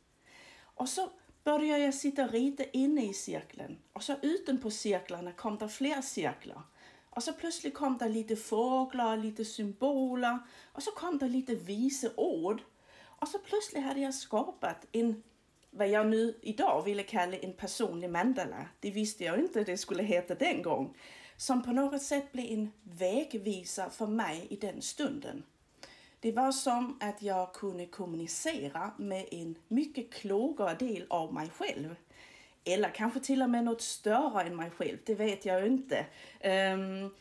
Och 0.61 0.89
så 0.89 1.09
började 1.43 1.83
jag 1.83 1.93
sitta 1.93 2.25
och 2.25 2.31
rita 2.31 2.63
inne 2.63 3.05
i 3.05 3.13
cirkeln. 3.13 3.77
Och 3.93 4.03
så 4.03 4.15
utanpå 4.21 4.71
cirklarna 4.71 5.31
kom 5.31 5.57
det 5.57 5.69
fler 5.69 6.01
cirklar. 6.01 6.61
Och 7.09 7.23
så 7.23 7.33
plötsligt 7.33 7.73
kom 7.73 7.97
det 7.97 8.09
lite 8.09 8.35
fåglar, 8.35 9.17
lite 9.17 9.45
symboler 9.45 10.39
och 10.71 10.83
så 10.83 10.91
kom 10.91 11.17
det 11.17 11.27
lite 11.27 11.55
visa 11.55 12.07
ord. 12.15 12.61
Och 13.01 13.27
så 13.27 13.39
plötsligt 13.39 13.83
hade 13.83 13.99
jag 13.99 14.13
skapat 14.13 14.87
en, 14.91 15.23
vad 15.69 15.89
jag 15.89 16.07
nu 16.07 16.39
idag 16.41 16.83
ville 16.85 17.03
kalla 17.03 17.37
en 17.37 17.53
personlig 17.53 18.09
mandala. 18.09 18.67
Det 18.79 18.91
visste 18.91 19.23
jag 19.23 19.39
inte 19.39 19.63
det 19.63 19.77
skulle 19.77 20.03
heta 20.03 20.35
den 20.35 20.61
gången. 20.61 20.93
Som 21.37 21.63
på 21.63 21.71
något 21.71 22.01
sätt 22.01 22.31
blev 22.31 22.45
en 22.45 22.71
vägvisare 22.83 23.89
för 23.89 24.07
mig 24.07 24.47
i 24.49 24.55
den 24.55 24.81
stunden. 24.81 25.43
Det 26.23 26.31
var 26.31 26.51
som 26.51 26.97
att 27.01 27.21
jag 27.21 27.53
kunde 27.53 27.85
kommunicera 27.85 28.91
med 28.97 29.25
en 29.31 29.55
mycket 29.67 30.13
klokare 30.13 30.75
del 30.75 31.05
av 31.09 31.33
mig 31.33 31.49
själv. 31.49 31.95
Eller 32.63 32.89
kanske 32.89 33.19
till 33.19 33.41
och 33.41 33.49
med 33.49 33.63
något 33.63 33.81
större 33.81 34.41
än 34.41 34.55
mig 34.55 34.69
själv, 34.69 34.97
det 35.05 35.15
vet 35.15 35.45
jag 35.45 35.67
inte. 35.67 36.05
Um, 36.73 37.15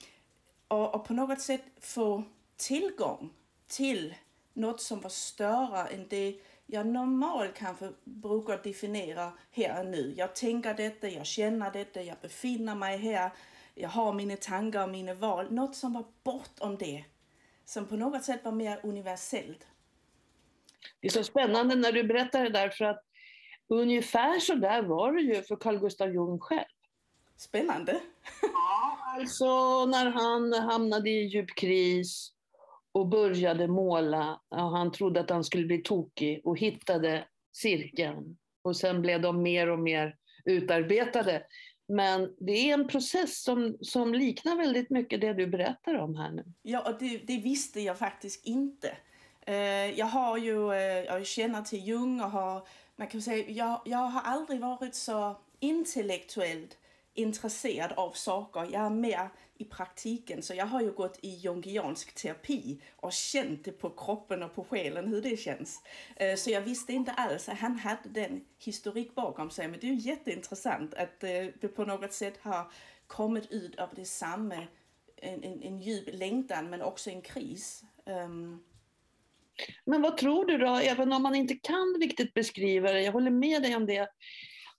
och, 0.69 0.95
och, 0.95 1.05
på 1.05 1.15
något 1.15 1.41
sätt 1.41 1.65
få 1.81 2.23
tillgång 2.57 3.33
till 3.67 4.15
något 4.53 4.81
som 4.81 5.01
var 5.01 5.11
större 5.11 5.87
än 5.89 6.07
det 6.09 6.41
jag 6.67 6.87
normalt 6.87 7.55
kanske 7.55 7.93
brukar 8.05 8.61
definiera 8.63 9.33
här 9.51 9.81
och 9.81 9.87
nu. 9.87 10.15
Jag 10.17 10.35
tänker 10.35 10.75
detta, 10.75 11.09
jag 11.09 11.27
känner 11.27 11.71
detta, 11.71 12.03
jag 12.03 12.17
befinner 12.23 12.75
mig 12.75 12.99
här, 12.99 13.31
jag 13.75 13.89
har 13.89 14.13
mina 14.13 14.37
tankar 14.37 14.83
och 14.83 14.91
mina 14.91 15.15
val. 15.15 15.53
Något 15.53 15.77
som 15.77 15.93
var 15.93 16.05
bortom 16.23 16.77
det 16.79 17.05
som 17.73 17.87
på 17.87 17.97
något 17.97 18.25
sätt 18.25 18.45
var 18.45 18.53
mer 18.53 18.81
universellt. 18.83 19.67
Det 21.01 21.07
är 21.07 21.11
så 21.13 21.25
spännande 21.25 21.75
när 21.75 21.93
du 21.93 22.05
berättar 22.05 22.43
det 22.43 22.51
där 22.51 22.69
för 22.69 22.85
att 22.85 23.05
ungefär 23.69 24.39
så 24.39 24.55
där 24.55 24.83
var 24.83 25.13
det 25.13 25.21
ju 25.21 25.43
för 25.43 25.57
Carl 25.57 25.79
Gustav 25.79 26.15
Jung 26.15 26.39
själv. 26.39 26.65
Spännande. 27.37 28.01
ja, 28.43 28.99
alltså 29.19 29.47
när 29.87 30.11
han 30.11 30.53
hamnade 30.53 31.11
i 31.11 31.27
djup 31.27 31.55
kris 31.57 32.33
och 32.93 33.09
började 33.09 33.69
måla. 33.69 34.41
och 34.49 34.71
Han 34.71 34.93
trodde 34.93 35.21
att 35.21 35.31
han 35.31 35.45
skulle 35.45 35.67
bli 35.67 35.79
tokig 35.79 36.41
och 36.45 36.59
hittade 36.59 37.25
cirkeln. 37.53 38.37
Och 38.63 38.77
sen 38.77 39.03
blev 39.03 39.21
de 39.21 39.43
mer 39.43 39.69
och 39.69 39.79
mer 39.79 40.17
utarbetade. 40.45 41.43
Men 41.87 42.35
det 42.39 42.53
är 42.53 42.75
en 42.75 42.89
process 42.89 43.43
som, 43.43 43.77
som 43.81 44.15
liknar 44.15 44.57
väldigt 44.57 44.91
mycket 44.91 45.21
det 45.21 45.33
du 45.33 45.47
berättar 45.47 45.95
om 45.95 46.17
här 46.17 46.31
nu. 46.31 46.45
Ja, 46.63 46.81
och 46.93 46.99
det, 46.99 47.19
det 47.19 47.37
visste 47.37 47.81
jag 47.81 47.99
faktiskt 47.99 48.47
inte. 48.47 48.97
Uh, 49.49 49.99
jag 49.99 50.07
har 50.07 50.39
ju, 50.39 50.57
uh, 50.57 50.77
jag 50.77 51.27
känner 51.27 51.63
till 51.63 51.87
Jung 51.87 52.21
och 52.21 52.31
har, 52.31 52.67
man 52.97 53.07
kan 53.07 53.23
säga, 53.23 53.51
jag, 53.51 53.83
jag 53.85 53.99
har 53.99 54.21
aldrig 54.21 54.61
varit 54.61 54.95
så 54.95 55.37
intellektuellt 55.61 56.79
intresserad 57.15 57.93
av 57.93 58.11
saker. 58.11 58.69
Jag 58.73 58.87
är 58.87 58.91
mer 58.91 59.29
i 59.59 59.65
praktiken. 59.65 60.43
Så 60.43 60.55
jag 60.55 60.67
har 60.67 60.81
ju 60.81 60.93
gått 60.93 61.19
i 61.23 61.29
jungiansk 61.29 62.15
terapi 62.15 62.81
och 62.97 63.13
känt 63.13 63.65
det 63.65 63.73
på 63.73 63.91
kroppen 63.91 64.43
och 64.43 64.55
på 64.55 64.65
själen 64.65 65.09
hur 65.09 65.23
det 65.23 65.37
känns. 65.37 65.83
Eh, 66.17 66.37
så 66.37 66.51
jag 66.51 66.61
visste 66.61 66.93
inte 66.93 67.13
alls 67.13 67.49
att 67.49 67.59
han 67.59 67.79
hade 67.79 68.09
den 68.09 68.45
historik 68.59 69.15
bakom 69.15 69.51
sig. 69.51 69.69
Men 69.69 69.81
det 69.81 69.87
är 69.87 69.93
ju 69.93 70.11
jätteintressant 70.11 70.95
att 70.95 71.25
eh, 71.25 71.47
det 71.61 71.69
på 71.77 71.85
något 71.85 72.13
sätt 72.13 72.39
har 72.43 72.73
kommit 73.07 73.53
ut 73.53 73.79
av 73.79 73.89
detsamma. 73.95 74.67
En, 75.17 75.45
en, 75.45 75.63
en 75.63 75.79
djup 75.79 76.09
längtan 76.13 76.71
men 76.71 76.83
också 76.83 77.11
en 77.11 77.23
kris. 77.23 77.85
Um... 78.07 78.65
Men 79.85 80.03
vad 80.03 80.17
tror 80.17 80.45
du 80.45 80.59
då, 80.59 80.77
även 80.77 81.13
om 81.13 81.23
man 81.23 81.35
inte 81.35 81.55
kan 81.55 81.97
riktigt 82.01 82.35
beskriva 82.35 82.93
det, 82.93 83.03
jag 83.03 83.13
håller 83.13 83.31
med 83.31 83.63
dig 83.63 83.77
om 83.77 83.87
det. 83.87 84.09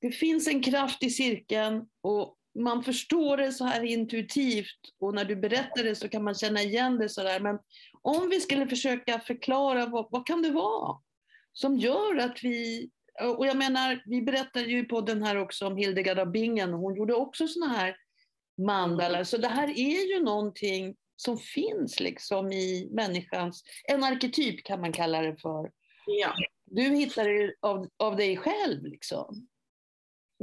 Det 0.03 0.12
finns 0.12 0.48
en 0.48 0.62
kraft 0.62 1.03
i 1.03 1.10
cirkeln 1.10 1.86
och 2.01 2.38
man 2.60 2.83
förstår 2.83 3.38
det 3.38 3.51
så 3.51 3.65
här 3.65 3.83
intuitivt 3.83 4.79
och 5.00 5.15
när 5.15 5.25
du 5.25 5.36
berättar 5.36 5.83
det 5.83 5.95
så 5.95 6.10
kan 6.10 6.24
man 6.24 6.36
känna 6.36 6.62
igen 6.62 6.98
det 6.98 7.10
så 7.10 7.24
där. 7.24 7.39
Men 7.39 7.60
om 8.01 8.29
vi 8.29 8.39
skulle 8.39 8.67
försöka 8.67 9.19
förklara 9.19 9.86
vad, 9.86 10.07
vad 10.12 10.27
kan 10.27 10.41
det 10.41 10.51
vara 10.51 10.98
som 11.53 11.77
gör 11.77 12.17
att 12.17 12.43
vi 12.43 12.89
och 13.38 13.48
jag 13.48 13.57
menar, 13.57 14.03
vi 14.05 14.22
berättade 14.22 14.65
ju 14.65 14.86
på 14.86 15.01
den 15.01 15.24
här 15.24 15.38
också 15.38 15.67
om 15.67 15.77
Hildegard 15.77 16.19
av 16.19 16.31
Bingen, 16.31 16.74
hon 16.74 16.95
gjorde 16.95 17.13
också 17.13 17.48
såna 17.48 17.67
här 17.67 17.95
mandala. 18.57 19.25
Så 19.25 19.38
det 19.38 19.48
här 19.48 19.67
är 19.67 20.15
ju 20.15 20.24
någonting 20.24 20.95
som 21.15 21.38
finns 21.38 22.00
liksom 22.00 22.51
i 22.51 22.89
människans, 22.91 23.63
en 23.88 24.03
arketyp 24.03 24.63
kan 24.63 24.81
man 24.81 24.93
kalla 24.93 25.22
det 25.22 25.36
för. 25.36 25.72
Ja. 26.05 26.33
Du 26.65 26.81
hittar 26.81 27.29
det 27.29 27.55
av, 27.60 27.88
av 27.98 28.15
dig 28.15 28.38
själv 28.38 28.83
liksom. 28.83 29.48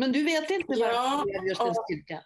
Men 0.01 0.13
du 0.13 0.25
vet 0.25 0.51
inte 0.51 0.67
varför 0.69 1.31
ja, 1.33 1.45
just 1.45 1.61
en 1.61 1.75
styrka? 1.75 2.23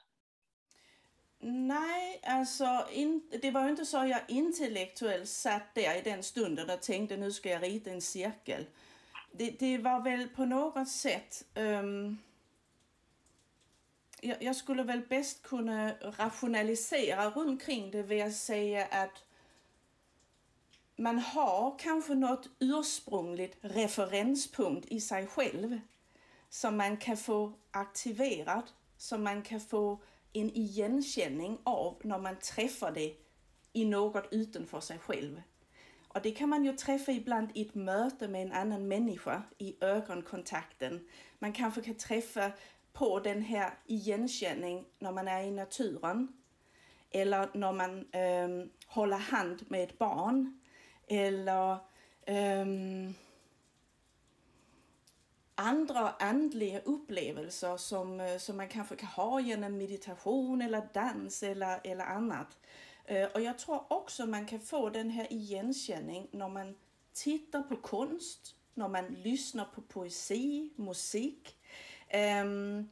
Nej, 1.41 2.21
alltså 2.23 2.87
in, 2.93 3.31
det 3.43 3.51
var 3.51 3.65
ju 3.65 3.71
inte 3.71 3.87
så 3.87 3.97
jag 3.97 4.21
intellektuellt 4.29 5.29
satt 5.29 5.75
där 5.75 5.99
i 5.99 6.01
den 6.01 6.23
stunden 6.23 6.71
och 6.71 6.83
tänkte 6.83 7.17
nu 7.17 7.33
ska 7.33 7.51
jag 7.51 7.63
rita 7.63 7.91
en 7.91 8.01
cirkel. 8.01 8.67
Det, 9.33 9.51
det 9.51 9.79
var 9.79 10.01
väl 10.01 10.29
på 10.29 10.45
något 10.45 10.89
sätt 10.89 11.45
um, 11.55 12.19
jag, 14.21 14.43
jag, 14.43 14.57
skulle 14.57 14.83
väl 14.83 15.01
bäst 15.09 15.43
kunna 15.43 15.93
rationalisera 16.01 17.31
runt 17.31 17.63
kring 17.63 17.91
det 17.91 18.23
att 18.23 18.35
säga 18.35 18.87
att 18.87 19.25
man 20.97 21.19
har 21.19 21.79
kanske 21.79 22.15
något 22.15 22.49
ursprungligt 22.59 23.57
referenspunkt 23.61 24.87
i 24.89 25.01
sig 25.01 25.27
själv 25.27 25.81
som 26.55 26.77
man 26.77 26.97
kan 26.97 27.17
få 27.17 27.53
aktiverad, 27.71 28.63
som 28.97 29.25
man 29.25 29.43
kan 29.43 29.61
få 29.61 30.03
en 30.33 30.51
igenkänning 30.51 31.59
av 31.65 32.01
när 32.05 32.19
man 32.19 32.37
träffar 32.39 32.93
det 32.93 33.15
i 33.73 33.85
något 33.85 34.29
utanför 34.31 34.81
sig 34.81 34.99
själv. 34.99 35.43
Och 36.09 36.21
det 36.23 36.31
kan 36.31 36.49
man 36.49 36.65
ju 36.65 36.73
träffa 36.73 37.13
ibland 37.13 37.51
i 37.55 37.63
ett 37.63 37.75
möte 37.75 38.29
med 38.29 38.43
en 38.43 38.53
annan 38.53 38.89
människa, 38.89 39.43
i 39.59 39.77
ögonkontakten. 39.81 41.09
Man 41.39 41.53
kanske 41.53 41.83
kan 41.83 41.95
träffa 41.95 42.51
på 42.93 43.21
den 43.21 43.43
här 43.43 43.71
igenkänning 43.87 44.85
när 44.99 45.13
man 45.13 45.29
är 45.29 45.43
i 45.43 45.51
naturen. 45.51 46.29
Eller 47.11 47.49
när 47.55 47.73
man 47.73 48.15
um, 48.15 48.71
håller 48.87 49.17
hand 49.17 49.65
med 49.69 49.83
ett 49.83 49.99
barn. 49.99 50.61
Eller 51.09 51.79
um, 52.27 53.15
andra 55.55 56.11
andliga 56.11 56.81
upplevelser 56.81 57.77
som, 57.77 58.21
eh, 58.21 58.39
som 58.39 58.57
man 58.57 58.69
kanske 58.69 58.97
kan 58.97 59.09
ha 59.09 59.41
genom 59.41 59.79
meditation 59.79 60.63
eller 60.63 60.89
dans 60.95 61.43
eller, 61.43 61.81
eller 61.85 62.05
annat. 62.05 62.59
Eh, 63.05 63.29
och 63.35 63.41
jag 63.41 63.59
tror 63.59 63.93
också 63.93 64.27
man 64.27 64.47
kan 64.47 64.61
få 64.61 64.91
den 64.91 65.11
här 65.11 65.33
igenkänning 65.33 66.29
när 66.31 66.49
man 66.49 66.75
tittar 67.13 67.63
på 67.63 67.77
konst, 67.77 68.55
när 68.75 68.89
man 68.89 69.07
lyssnar 69.07 69.65
på 69.65 69.83
poesi, 69.83 70.71
musik. 70.77 71.57
Um, 72.43 72.89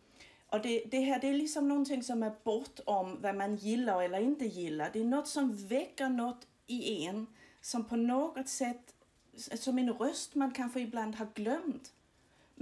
Och 0.53 0.63
det, 0.63 0.85
det 0.91 1.01
här 1.01 1.21
det 1.21 1.29
är 1.29 1.35
liksom 1.35 1.69
någonting 1.69 2.03
som 2.03 2.23
är 2.23 2.33
bortom 2.45 3.19
vad 3.23 3.35
man 3.35 3.57
gillar 3.57 4.03
eller 4.03 4.21
inte 4.21 4.45
gillar. 4.45 4.91
Det 4.93 5.01
är 5.01 5.05
något 5.05 5.29
som 5.29 5.57
väcker 5.57 6.09
något 6.09 6.47
i 6.67 7.07
en 7.07 7.27
som 7.61 7.85
på 7.85 7.97
något 7.97 8.49
sätt, 8.49 8.95
som 9.55 9.79
en 9.79 9.93
röst 9.93 10.35
man 10.35 10.51
kanske 10.51 10.81
ibland 10.81 11.15
har 11.15 11.29
glömt. 11.35 11.93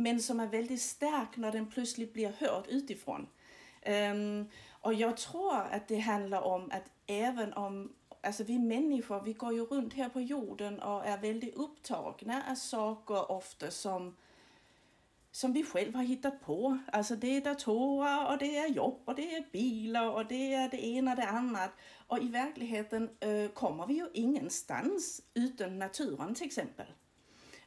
Men 0.03 0.21
som 0.21 0.41
är 0.41 0.47
väldigt 0.47 0.83
stark 0.83 1.37
när 1.37 1.53
den 1.53 1.67
plötsligt 1.67 2.13
blir 2.13 2.33
hörd 2.39 2.65
utifrån. 2.69 3.27
Um, 3.87 4.49
och 4.71 4.95
jag 4.95 5.17
tror 5.17 5.57
att 5.71 5.89
det 5.89 5.99
handlar 5.99 6.41
om 6.41 6.71
att 6.73 6.91
även 7.07 7.53
om 7.53 7.93
alltså 8.23 8.45
vi 8.45 8.59
människor, 8.59 9.23
vi 9.23 9.33
går 9.33 9.53
ju 9.53 9.65
runt 9.65 9.95
här 9.95 10.09
på 10.09 10.21
jorden 10.21 10.81
och 10.81 11.07
är 11.07 11.19
väldigt 11.19 11.55
upptagna 11.55 12.43
av 12.51 12.55
saker 12.55 13.31
ofta 13.31 13.71
som 13.71 14.17
som 15.33 15.53
vi 15.53 15.65
själva 15.65 15.99
har 15.99 16.05
hittat 16.05 16.41
på. 16.41 16.79
Alltså 16.93 17.17
det 17.17 17.37
är 17.37 17.41
datorer 17.41 18.29
och 18.33 18.39
det 18.39 18.57
är 18.57 18.69
jobb 18.69 19.01
och 19.05 19.15
det 19.15 19.35
är 19.35 19.45
bilar 19.53 20.11
och 20.11 20.27
det 20.27 20.55
är 20.55 20.69
det 20.69 20.87
ena 20.87 21.11
och 21.11 21.17
det 21.17 21.29
andra. 21.29 21.69
Och 22.07 22.23
i 22.23 22.29
verkligheten 22.29 23.11
äh, 23.21 23.49
kommer 23.49 23.87
vi 23.87 23.95
ju 23.95 24.09
ingenstans 24.15 25.23
utan 25.35 25.79
naturen 25.79 26.35
till 26.35 26.47
exempel. 26.47 26.87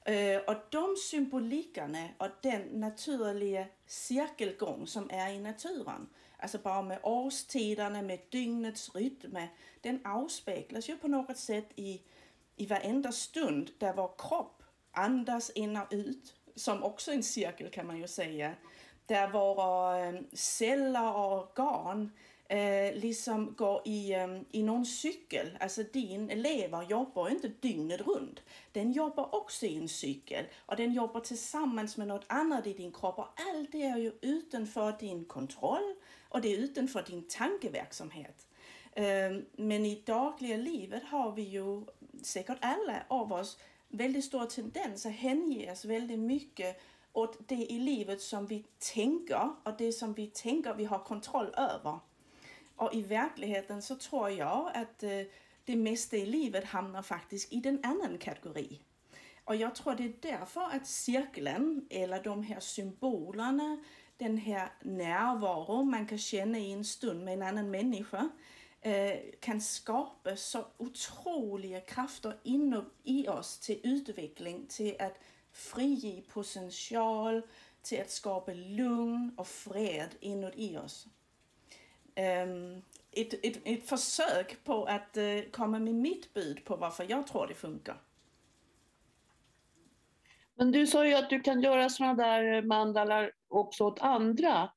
Øh, 0.05 0.39
och 0.47 0.55
de 0.71 0.95
symbolikerna 1.09 2.09
och 2.17 2.29
den 2.41 2.61
naturliga 2.61 3.65
cirkelgång 3.87 4.87
som 4.87 5.09
är 5.13 5.29
i 5.29 5.39
naturen, 5.39 6.09
alltså 6.37 6.57
bara 6.57 6.81
med 6.81 6.99
årstiderna, 7.03 8.01
med 8.01 8.19
dygnets 8.31 8.95
rytm, 8.95 9.37
den 9.81 10.05
avspeglas 10.05 10.89
ju 10.89 10.97
på 10.97 11.07
något 11.07 11.37
sätt 11.37 11.69
i, 11.75 12.01
i 12.55 12.65
varenda 12.65 13.11
stund 13.11 13.71
där 13.77 13.93
vår 13.93 14.11
kropp 14.17 14.63
andas 14.91 15.49
in 15.49 15.77
och 15.77 15.87
ut 15.91 16.35
som 16.55 16.83
också 16.83 17.11
en 17.11 17.23
cirkel 17.23 17.69
kan 17.69 17.87
man 17.87 17.97
ju 17.97 18.07
säga, 18.07 18.55
där 19.05 19.31
våra 19.31 20.07
øh, 20.07 20.21
celler 20.33 21.13
och 21.13 21.33
organ 21.33 22.11
eh, 22.47 22.95
liksom 22.95 23.53
går 23.57 23.81
i, 23.85 24.13
eh, 24.13 24.41
i 24.51 24.63
någon 24.63 24.85
cykel. 24.85 25.57
Alltså 25.59 25.83
din 25.83 26.27
lever 26.27 26.83
jobbar 26.83 27.29
inte 27.29 27.47
dygnet 27.47 28.01
runt. 28.01 28.39
Den 28.71 28.91
jobbar 28.91 29.35
också 29.35 29.65
i 29.65 29.77
en 29.77 29.89
cykel 29.89 30.45
och 30.65 30.75
den 30.75 30.93
jobbar 30.93 31.19
tillsammans 31.19 31.97
med 31.97 32.07
något 32.07 32.25
annat 32.27 32.67
i 32.67 32.73
din 32.73 32.91
kropp 32.91 33.19
och 33.19 33.41
allt 33.49 33.71
det 33.71 33.83
är 33.83 33.97
ju 33.97 34.11
utanför 34.21 34.95
din 34.99 35.25
kontroll 35.25 35.95
och 36.29 36.41
det 36.41 36.53
är 36.53 36.57
utanför 36.57 37.03
din 37.07 37.27
tankeverksamhet. 37.27 38.47
Eh, 38.91 39.31
men 39.55 39.85
i 39.85 40.03
dagliga 40.05 40.57
livet 40.57 41.03
har 41.03 41.31
vi 41.31 41.41
ju 41.41 41.85
säkert 42.21 42.57
alla 42.61 43.03
av 43.07 43.33
oss 43.33 43.57
väldigt 43.87 44.25
stor 44.25 44.45
tendens 44.45 45.05
att 45.05 45.11
hänge 45.11 45.71
oss 45.71 45.85
väldigt 45.85 46.19
mycket 46.19 46.81
åt 47.13 47.47
det 47.47 47.71
i 47.71 47.79
livet 47.79 48.21
som 48.21 48.47
vi 48.47 48.65
tänker 48.93 49.49
och 49.63 49.77
det 49.77 49.91
som 49.91 50.13
vi 50.13 50.27
tänker 50.27 50.73
vi 50.73 50.85
har 50.85 50.99
kontroll 50.99 51.53
över. 51.57 51.99
Och 52.75 52.93
i 52.93 53.01
verkligheten 53.01 53.81
så 53.81 53.95
tror 53.95 54.29
jag 54.29 54.71
att 54.73 55.03
eh, 55.03 55.21
det 55.65 55.75
mesta 55.75 56.17
i 56.17 56.25
livet 56.25 56.65
hamnar 56.65 57.01
faktiskt 57.01 57.53
i 57.53 57.59
den 57.59 57.79
annan 57.83 58.17
kategori. 58.17 58.81
Och 59.45 59.55
jag 59.55 59.75
tror 59.75 59.95
det 59.95 60.03
är 60.03 60.37
därför 60.39 60.61
att 60.61 60.87
cirkeln, 60.87 61.87
eller 61.89 62.23
de 62.23 62.43
här 62.43 62.59
symbolerna, 62.59 63.77
den 64.17 64.37
här 64.37 64.71
närvaron 64.81 65.89
man 65.89 66.07
kan 66.07 66.17
känna 66.17 66.57
i 66.57 66.71
en 66.71 66.85
stund 66.85 67.23
med 67.23 67.33
en 67.33 67.41
annan 67.41 67.71
människa, 67.71 68.29
eh, 68.81 69.17
kan 69.39 69.61
skapa 69.61 70.35
så 70.35 70.65
otroliga 70.77 71.81
krafter 71.81 72.37
i 73.03 73.27
oss 73.27 73.59
till 73.59 73.79
utveckling, 73.83 74.65
till 74.69 75.01
att 75.01 75.17
frige 75.51 76.21
potential, 76.21 77.41
till 77.81 78.01
att 78.01 78.11
skapa 78.11 78.53
lugn 78.53 79.33
och 79.37 79.47
fred 79.47 80.09
inuti 80.19 80.77
oss. 80.77 81.07
Um, 82.15 82.81
ett, 83.11 83.45
ett, 83.45 83.61
ett 83.63 83.89
försök 83.89 84.63
på 84.63 84.85
att 84.85 85.17
uh, 85.17 85.51
komma 85.51 85.79
med 85.79 85.95
mitt 85.95 86.33
bud 86.33 86.65
på 86.65 86.75
varför 86.75 87.05
jag 87.09 87.27
tror 87.27 87.47
det 87.47 87.53
funkar. 87.53 88.01
Men 90.55 90.71
du 90.71 90.87
sa 90.87 91.07
ju 91.07 91.13
att 91.13 91.29
du 91.29 91.39
kan 91.39 91.61
göra 91.61 91.89
sådana 91.89 92.13
där 92.13 92.61
mandalar 92.61 93.31
också 93.47 93.83
åt 93.83 94.01
andra. 94.01 94.69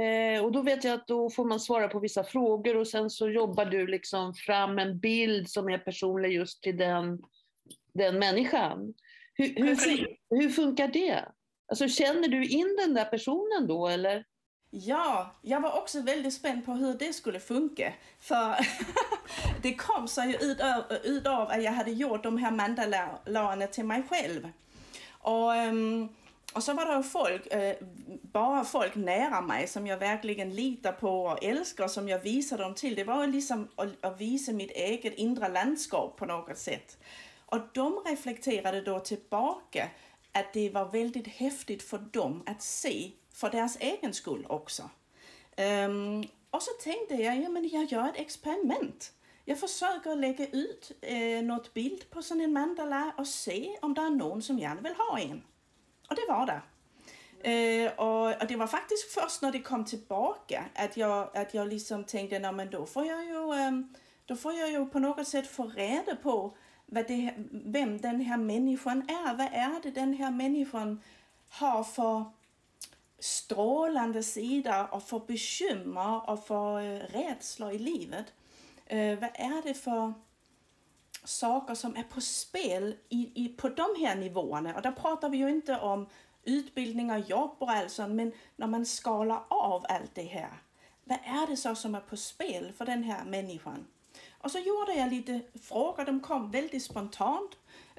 Eh, 0.00 0.44
och 0.44 0.52
då 0.52 0.62
vet 0.62 0.84
jag 0.84 0.94
att 0.94 1.06
då 1.06 1.30
får 1.30 1.44
man 1.44 1.60
svara 1.60 1.88
på 1.88 1.98
vissa 1.98 2.24
frågor 2.24 2.76
och 2.76 2.88
sen 2.88 3.10
så 3.10 3.28
jobbar 3.28 3.64
du 3.64 3.86
liksom 3.86 4.34
fram 4.34 4.78
en 4.78 4.98
bild 4.98 5.50
som 5.50 5.68
är 5.68 5.78
personlig 5.78 6.32
just 6.32 6.62
till 6.62 6.76
den, 6.76 7.22
den 7.94 8.18
människan. 8.18 8.94
Hur, 9.34 9.54
hur, 9.56 10.16
hur 10.30 10.48
funkar 10.48 10.88
det? 10.88 11.24
Alltså, 11.68 11.88
känner 11.88 12.28
du 12.28 12.46
in 12.46 12.76
den 12.78 12.94
där 12.94 13.04
personen 13.04 13.66
då 13.66 13.88
eller? 13.88 14.24
Ja, 14.70 15.34
jag 15.42 15.60
var 15.60 15.78
också 15.78 16.00
väldigt 16.00 16.34
spänd 16.34 16.64
på 16.64 16.72
hur 16.72 16.94
det 16.94 17.12
skulle 17.12 17.40
funka. 17.40 17.92
För 18.20 18.56
det 19.62 19.74
kom 19.74 20.08
sig 20.08 20.30
ju 20.30 20.56
av, 21.28 21.50
att 21.50 21.62
jag 21.62 21.72
hade 21.72 21.90
gjort 21.90 22.22
de 22.22 22.36
här 22.36 22.50
mandalanerna 22.50 23.66
till 23.66 23.84
mig 23.84 24.02
själv. 24.10 24.48
Och 25.22 25.54
ehm, 25.54 26.08
och 26.52 26.62
så 26.62 26.74
var 26.74 26.96
det 26.96 27.02
folk, 27.02 27.46
eh, 27.46 27.76
bara 28.22 28.64
folk 28.64 28.94
nära 28.94 29.40
mig 29.40 29.68
som 29.68 29.86
jag 29.86 29.98
verkligen 29.98 30.54
litar 30.54 30.92
på 30.92 31.24
och 31.24 31.44
älskar 31.44 31.88
som 31.88 32.08
jag 32.08 32.18
visar 32.18 32.58
dem 32.58 32.74
till. 32.74 32.94
Det 32.94 33.04
var 33.04 33.26
liksom 33.26 33.68
att 34.00 34.20
visa 34.20 34.52
mitt 34.52 34.70
eget 34.70 35.14
inre 35.14 35.48
landskap 35.48 36.16
på 36.16 36.26
något 36.26 36.58
sätt. 36.58 36.98
Och 37.46 37.60
de 37.72 38.02
reflekterade 38.06 38.80
då 38.80 39.00
tillbaka 39.00 39.88
att 40.32 40.52
det 40.52 40.70
var 40.70 40.84
väldigt 40.84 41.28
häftigt 41.28 41.82
för 41.82 41.98
dem 41.98 42.42
att 42.46 42.62
se 42.62 43.10
för 43.40 43.50
deras 43.50 43.76
egen 43.80 44.14
skull 44.14 44.46
också. 44.48 44.90
Um, 45.86 46.24
och 46.50 46.62
så 46.62 46.70
tänkte 46.82 47.14
jag, 47.14 47.42
ja 47.42 47.48
men 47.48 47.68
jag 47.68 47.84
gör 47.84 48.08
ett 48.08 48.16
experiment. 48.16 49.12
Jag 49.44 49.58
försöker 49.60 50.16
lägga 50.16 50.46
ut 50.46 50.92
eh, 51.00 51.42
något 51.42 51.74
bild 51.74 52.10
på 52.10 52.22
sån 52.22 52.40
en 52.40 52.52
mandala 52.52 53.12
och 53.18 53.26
se 53.26 53.78
om 53.82 53.94
det 53.94 54.00
är 54.00 54.10
någon 54.10 54.42
som 54.42 54.58
gärna 54.58 54.80
vill 54.80 54.94
ha 54.94 55.18
en. 55.18 55.42
Och 56.08 56.16
det 56.16 56.24
var 56.28 56.46
det. 56.46 56.60
Eh, 57.50 57.92
och, 57.92 58.42
och, 58.42 58.46
det 58.48 58.56
var 58.56 58.66
faktiskt 58.66 59.12
först 59.12 59.42
när 59.42 59.52
det 59.52 59.60
kom 59.60 59.84
tillbaka 59.84 60.64
att 60.74 60.96
jag, 60.96 61.36
att 61.36 61.54
jag 61.54 61.68
liksom 61.68 62.04
tänkte, 62.04 62.38
nej 62.38 62.52
men 62.52 62.70
då 62.70 62.86
får 62.86 63.06
jag 63.06 63.24
ju, 63.24 63.52
eh, 63.54 63.70
då 64.26 64.36
får 64.36 64.52
jag 64.52 64.70
ju 64.70 64.86
på 64.86 64.98
något 64.98 65.28
sätt 65.28 65.46
få 65.46 65.66
reda 65.66 66.16
på 66.16 66.56
vad 66.86 67.08
det, 67.08 67.34
vem 67.52 68.00
den 68.00 68.20
här 68.20 68.36
människan 68.36 69.02
är. 69.08 69.34
Vad 69.34 69.48
är 69.52 69.82
det 69.82 69.90
den 69.90 70.14
här 70.14 70.30
människan 70.30 71.02
har 71.48 71.84
för 71.84 72.24
strålande 73.20 74.22
sida 74.22 74.86
och 74.86 75.02
för 75.02 75.18
bekymmer 75.26 76.30
och 76.30 76.46
för 76.46 76.80
eh, 76.80 76.98
rädslor 76.98 77.72
i 77.72 77.78
livet. 77.78 78.26
Eh, 78.86 79.18
vad 79.18 79.30
är 79.34 79.62
det 79.62 79.74
för 79.74 80.12
saker 81.24 81.74
som 81.74 81.96
är 81.96 82.02
på 82.02 82.20
spel 82.20 82.96
i, 83.08 83.44
i, 83.44 83.48
på 83.48 83.68
de 83.68 83.86
här 83.98 84.16
nivåerna. 84.16 84.74
Och 84.74 84.82
där 84.82 84.92
pratar 84.92 85.28
vi 85.28 85.38
ju 85.38 85.50
inte 85.50 85.78
om 85.78 86.06
utbildning 86.44 87.10
och 87.10 87.20
jobb 87.20 87.56
och 87.58 87.70
allt 87.70 87.90
sånt, 87.90 88.14
men 88.14 88.32
när 88.56 88.66
man 88.66 88.86
skalar 88.86 89.42
av 89.48 89.84
allt 89.88 90.14
det 90.14 90.22
här. 90.22 90.62
Vad 91.04 91.18
är 91.24 91.46
det 91.46 91.56
så 91.56 91.74
som 91.74 91.94
är 91.94 92.00
på 92.00 92.16
spel 92.16 92.72
för 92.78 92.86
den 92.86 93.02
här 93.02 93.24
människan? 93.24 93.86
Och 94.38 94.50
så 94.50 94.58
gjorde 94.58 94.94
jag 94.94 95.10
lite 95.10 95.40
frågor, 95.62 96.04
de 96.04 96.20
kom 96.20 96.50
väldigt 96.50 96.82
spontant. 96.82 97.50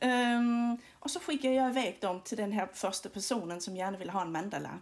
Um, 0.01 0.77
och 0.99 1.11
så 1.11 1.19
skickade 1.19 1.53
jag 1.53 1.69
iväg 1.69 1.97
dem 2.01 2.21
till 2.21 2.37
den 2.37 2.51
här 2.51 2.67
första 2.73 3.09
personen 3.09 3.61
som 3.61 3.75
gärna 3.75 3.97
vill 3.97 4.09
ha 4.09 4.21
en 4.21 4.31
mandala. 4.31 4.79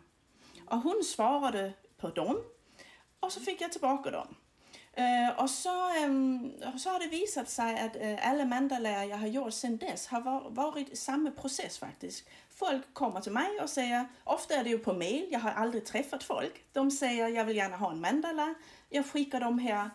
Och 0.69 0.77
hon 0.77 1.03
svarade 1.03 1.73
på 1.97 2.09
dem 2.09 2.43
och 3.19 3.31
så 3.31 3.39
fick 3.39 3.61
jag 3.61 3.71
tillbaka 3.71 4.11
dem. 4.11 4.35
Uh, 4.99 5.39
och 5.43 5.49
så, 5.49 6.05
um, 6.05 6.51
så 6.77 6.89
har 6.89 6.99
det 6.99 7.07
visat 7.07 7.49
sig 7.49 7.79
att 7.79 7.95
uh, 7.95 8.29
alla 8.29 8.45
mandalärare 8.45 9.05
jag 9.05 9.17
har 9.17 9.27
gjort 9.27 9.53
sedan 9.53 9.77
dess 9.77 10.07
har 10.07 10.21
var, 10.21 10.49
varit 10.49 10.97
samma 10.97 11.31
process 11.31 11.77
faktiskt. 11.77 12.27
Folk 12.49 12.93
kommer 12.93 13.21
till 13.21 13.31
mig 13.31 13.59
och 13.61 13.69
säger, 13.69 14.07
ofta 14.23 14.55
är 14.55 14.63
det 14.63 14.69
ju 14.69 14.79
på 14.79 14.93
mail, 14.93 15.27
jag 15.31 15.39
har 15.39 15.51
aldrig 15.51 15.85
träffat 15.85 16.23
folk. 16.23 16.63
De 16.73 16.91
säger 16.91 17.27
jag 17.27 17.45
vill 17.45 17.57
gärna 17.57 17.77
ha 17.77 17.91
en 17.91 18.01
mandala. 18.01 18.53
Jag 18.89 19.05
skickar 19.05 19.39
de 19.39 19.59
här 19.59 19.89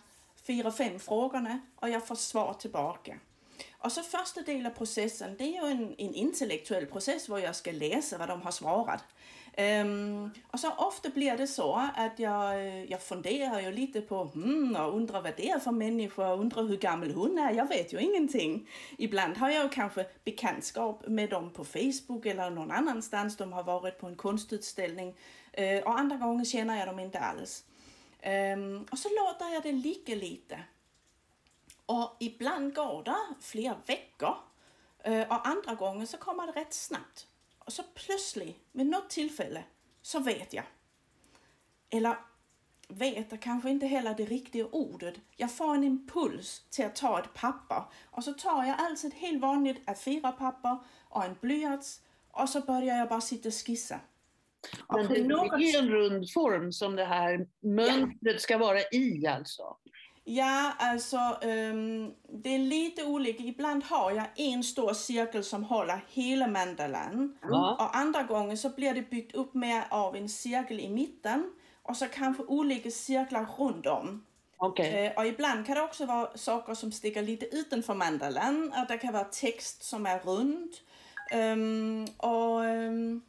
fyra, 0.46 0.72
fem 0.72 1.00
frågorna 1.00 1.60
och 1.76 1.88
jag 1.88 2.06
får 2.06 2.14
svar 2.14 2.54
tillbaka. 2.54 3.18
Och 3.78 3.92
så 3.92 4.02
första 4.02 4.42
delen 4.42 4.66
av 4.66 4.70
processen, 4.70 5.36
det 5.38 5.44
är 5.44 5.62
ju 5.62 5.70
en, 5.70 5.94
en 5.98 6.14
intellektuell 6.14 6.86
process 6.86 7.26
där 7.26 7.38
jag 7.38 7.56
ska 7.56 7.72
läsa 7.72 8.18
vad 8.18 8.28
de 8.28 8.42
har 8.42 8.50
svarat. 8.50 9.04
Um, 9.56 10.30
och 10.50 10.60
så 10.60 10.70
ofta 10.70 11.08
blir 11.08 11.36
det 11.36 11.46
så 11.46 11.90
att 11.96 12.18
jag, 12.18 12.54
eh, 12.54 12.84
jag 12.84 13.02
funderar 13.02 13.60
ju 13.60 13.72
lite 13.72 14.00
på 14.00 14.24
hmm, 14.24 14.76
och 14.76 14.96
undrar 14.96 15.22
vad 15.22 15.36
det 15.36 15.50
är 15.50 15.58
för 15.58 15.70
människa, 15.70 16.34
undrar 16.34 16.62
hur 16.62 16.76
gammal 16.76 17.10
hon 17.10 17.38
är, 17.38 17.52
jag 17.52 17.68
vet 17.68 17.92
ju 17.92 18.00
ingenting. 18.00 18.68
Ibland 18.98 19.36
har 19.36 19.50
jag 19.50 19.72
kanske 19.72 20.06
bekantskap 20.24 21.06
med 21.06 21.30
dem 21.30 21.50
på 21.50 21.64
Facebook 21.64 22.26
eller 22.26 22.50
någon 22.50 22.70
annanstans, 22.70 23.36
de 23.36 23.52
har 23.52 23.62
varit 23.62 23.98
på 23.98 24.06
en 24.06 24.16
konstutställning 24.16 25.14
uh, 25.60 25.82
och 25.84 25.98
andra 25.98 26.16
gånger 26.16 26.44
känner 26.44 26.78
jag 26.78 26.88
dem 26.88 26.98
inte 26.98 27.18
alls. 27.18 27.64
Um, 28.56 28.86
och 28.90 28.98
så 28.98 29.08
låter 29.08 29.54
jag 29.54 29.62
det 29.62 29.72
ligga 29.72 30.14
lite. 30.14 30.60
Och 31.86 32.16
ibland 32.20 32.74
går 32.74 33.02
det 33.04 33.34
flera 33.40 33.76
veckor 33.86 34.36
eh, 35.04 35.28
och 35.28 35.46
andra 35.46 35.74
gånger 35.74 36.06
så 36.06 36.16
kommer 36.16 36.46
det 36.46 36.60
rätt 36.60 36.74
snabbt. 36.74 37.26
Och 37.64 37.72
så 37.72 37.82
plötsligt, 37.82 38.56
vid 38.72 38.86
något 38.86 39.10
tillfälle, 39.10 39.64
så 40.02 40.20
vet 40.20 40.52
jag. 40.52 40.64
eller 41.90 42.16
vet 42.88 43.32
jag 43.32 43.42
kanske 43.42 43.70
inte 43.70 43.86
heller 43.86 44.14
det 44.14 44.24
riktiga 44.24 44.66
ordet. 44.66 45.14
Jag 45.36 45.52
får 45.52 45.74
en 45.74 45.84
impuls 45.84 46.64
till 46.70 46.84
att 46.84 46.96
ta 46.96 47.18
ett 47.20 47.34
papper 47.34 47.84
och 48.04 48.24
så 48.24 48.32
tar 48.32 48.64
jag 48.64 48.76
alltså 48.80 49.06
ett 49.06 49.14
helt 49.14 49.42
vanligt 49.42 49.86
A4-papper 49.86 50.78
och 51.08 51.24
en 51.24 51.36
blyerts 51.40 52.00
och 52.30 52.48
så 52.48 52.60
börjar 52.60 52.96
jag 52.96 53.08
bara 53.08 53.20
sitta 53.20 53.48
och 53.48 53.54
skissa. 53.54 54.00
Men 54.88 55.06
det 55.08 55.24
något 55.28 55.52
är 55.52 55.58
ju 55.58 55.78
en 55.78 55.88
rund 55.88 56.30
form 56.30 56.72
som 56.72 56.96
det 56.96 57.04
här 57.04 57.48
mönstret 57.60 58.40
ska 58.40 58.58
vara 58.58 58.80
i 58.80 59.26
alltså. 59.26 59.76
Ja, 60.24 60.72
alltså 60.78 61.16
ehm, 61.42 62.12
det 62.28 62.54
är 62.54 62.58
lite 62.58 63.04
olika. 63.04 63.42
Ibland 63.42 63.84
har 63.84 64.10
jag 64.10 64.26
en 64.36 64.64
stor 64.64 64.92
cirkel 64.92 65.44
som 65.44 65.64
håller 65.64 66.04
hela 66.08 66.46
mandalan. 66.46 67.38
Ja. 67.42 67.76
Och 67.80 67.96
andra 67.96 68.22
gånger 68.22 68.56
så 68.56 68.68
blir 68.68 68.94
det 68.94 69.10
byggt 69.10 69.34
upp 69.34 69.54
mer 69.54 69.84
av 69.90 70.16
en 70.16 70.28
cirkel 70.28 70.80
i 70.80 70.88
mitten 70.88 71.52
och 71.82 71.96
så 71.96 72.06
kanske 72.06 72.42
olika 72.42 72.90
cirklar 72.90 73.46
runt 73.58 73.86
om. 73.86 74.24
Okej. 74.56 75.06
Eh, 75.06 75.12
och 75.18 75.26
ibland 75.26 75.66
kan 75.66 75.74
det 75.74 75.82
också 75.82 76.06
vara 76.06 76.36
saker 76.36 76.74
som 76.74 76.92
sticker 76.92 77.22
lite 77.22 77.46
utanför 77.56 77.94
mandalan. 77.94 78.72
Att 78.74 78.88
det 78.88 78.98
kan 78.98 79.12
vara 79.12 79.24
text 79.24 79.82
som 79.82 80.06
är 80.06 80.18
rund. 80.18 80.70
Ehm, 81.30 82.06
och, 82.16 82.64
ehm, 82.64 83.22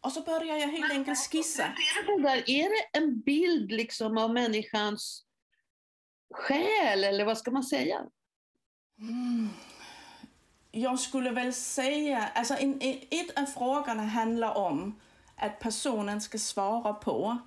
och 0.00 0.12
så 0.12 0.20
börjar 0.20 0.56
jag 0.56 0.68
helt 0.68 0.92
enkelt 0.92 1.18
skissa. 1.18 1.62
Är 1.62 2.16
det, 2.16 2.22
där, 2.22 2.50
är 2.50 2.68
det 2.68 2.98
en 2.98 3.20
bild 3.20 3.72
liksom 3.72 4.18
av 4.18 4.32
människans 4.32 5.25
själ 6.30 7.04
eller 7.04 7.24
vad 7.24 7.38
ska 7.38 7.50
man 7.50 7.64
säga? 7.64 8.04
Jag 10.70 10.98
skulle 10.98 11.30
väl 11.30 11.52
säga, 11.52 12.28
alltså 12.34 12.54
en, 12.54 12.82
en, 12.82 12.98
ett 13.10 13.38
av 13.38 13.44
frågorna 13.46 14.02
handlar 14.02 14.56
om 14.56 15.00
att 15.36 15.58
personen 15.58 16.20
ska 16.20 16.38
svara 16.38 16.94
på 16.94 17.38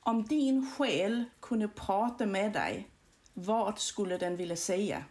om 0.00 0.24
din 0.24 0.70
själ 0.70 1.24
kunde 1.40 1.68
prata 1.68 2.26
med 2.26 2.52
dig, 2.52 2.88
vad 3.34 3.78
skulle 3.78 4.18
den 4.18 4.36
vilja 4.36 4.56
säga? 4.56 5.04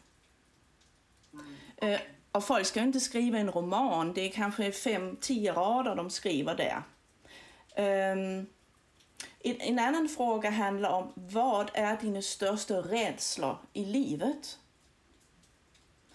Eh, 1.78 2.00
och 2.32 2.44
folk 2.44 2.66
ska 2.66 2.82
inte 2.82 3.00
skriva 3.00 3.38
en 3.38 3.52
roman, 3.52 4.14
det 4.14 4.22
är 4.22 4.30
kanske 4.30 4.72
fem, 4.72 5.18
tio 5.22 5.54
rader 5.54 5.96
de 5.96 6.10
skriver 6.10 6.56
där. 6.56 6.84
Ehm, 7.76 8.48
en, 9.50 9.62
en 9.62 9.80
annan 9.80 10.10
fråga 10.10 10.50
handlar 10.50 10.90
om 10.90 11.14
vad 11.16 11.72
är 11.74 11.98
dina 11.98 12.22
största 12.22 12.74
rädslor 12.74 13.58
i 13.74 13.86
livet? 13.86 14.60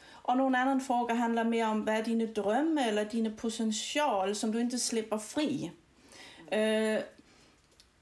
Och 0.05 0.37
någon 0.37 0.55
annan 0.55 0.81
fråga 0.81 1.14
handlar 1.14 1.45
mer 1.45 1.68
om 1.68 1.85
vad 1.85 1.95
är 1.95 2.03
dina 2.03 2.27
drömmar 2.27 2.88
eller 2.88 3.05
dina 3.05 3.31
potential 3.31 4.35
som 4.35 4.53
du 4.53 4.61
inte 4.61 4.79
släpper 4.79 5.18
fri. 5.18 5.73
Uh, 6.53 7.01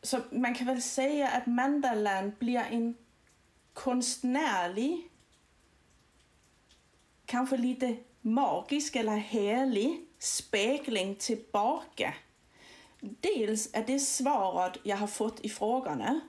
så 0.02 0.20
man 0.30 0.54
kan 0.54 0.66
väl 0.66 0.82
säga 0.82 1.28
att 1.28 1.46
Mandaland 1.46 2.32
blir 2.38 2.64
en 2.70 2.96
konstnärlig, 3.72 5.10
kanske 7.26 7.56
lite 7.56 7.96
magisk 8.20 8.96
eller 8.96 9.16
härlig 9.16 10.06
spegling 10.18 11.16
tillbaka. 11.16 12.14
Dels 13.00 13.70
är 13.72 13.84
det 13.86 13.98
svaret 13.98 14.76
jag 14.82 14.96
har 14.96 15.06
fått 15.06 15.40
i 15.40 15.48
frågorna, 15.48 16.20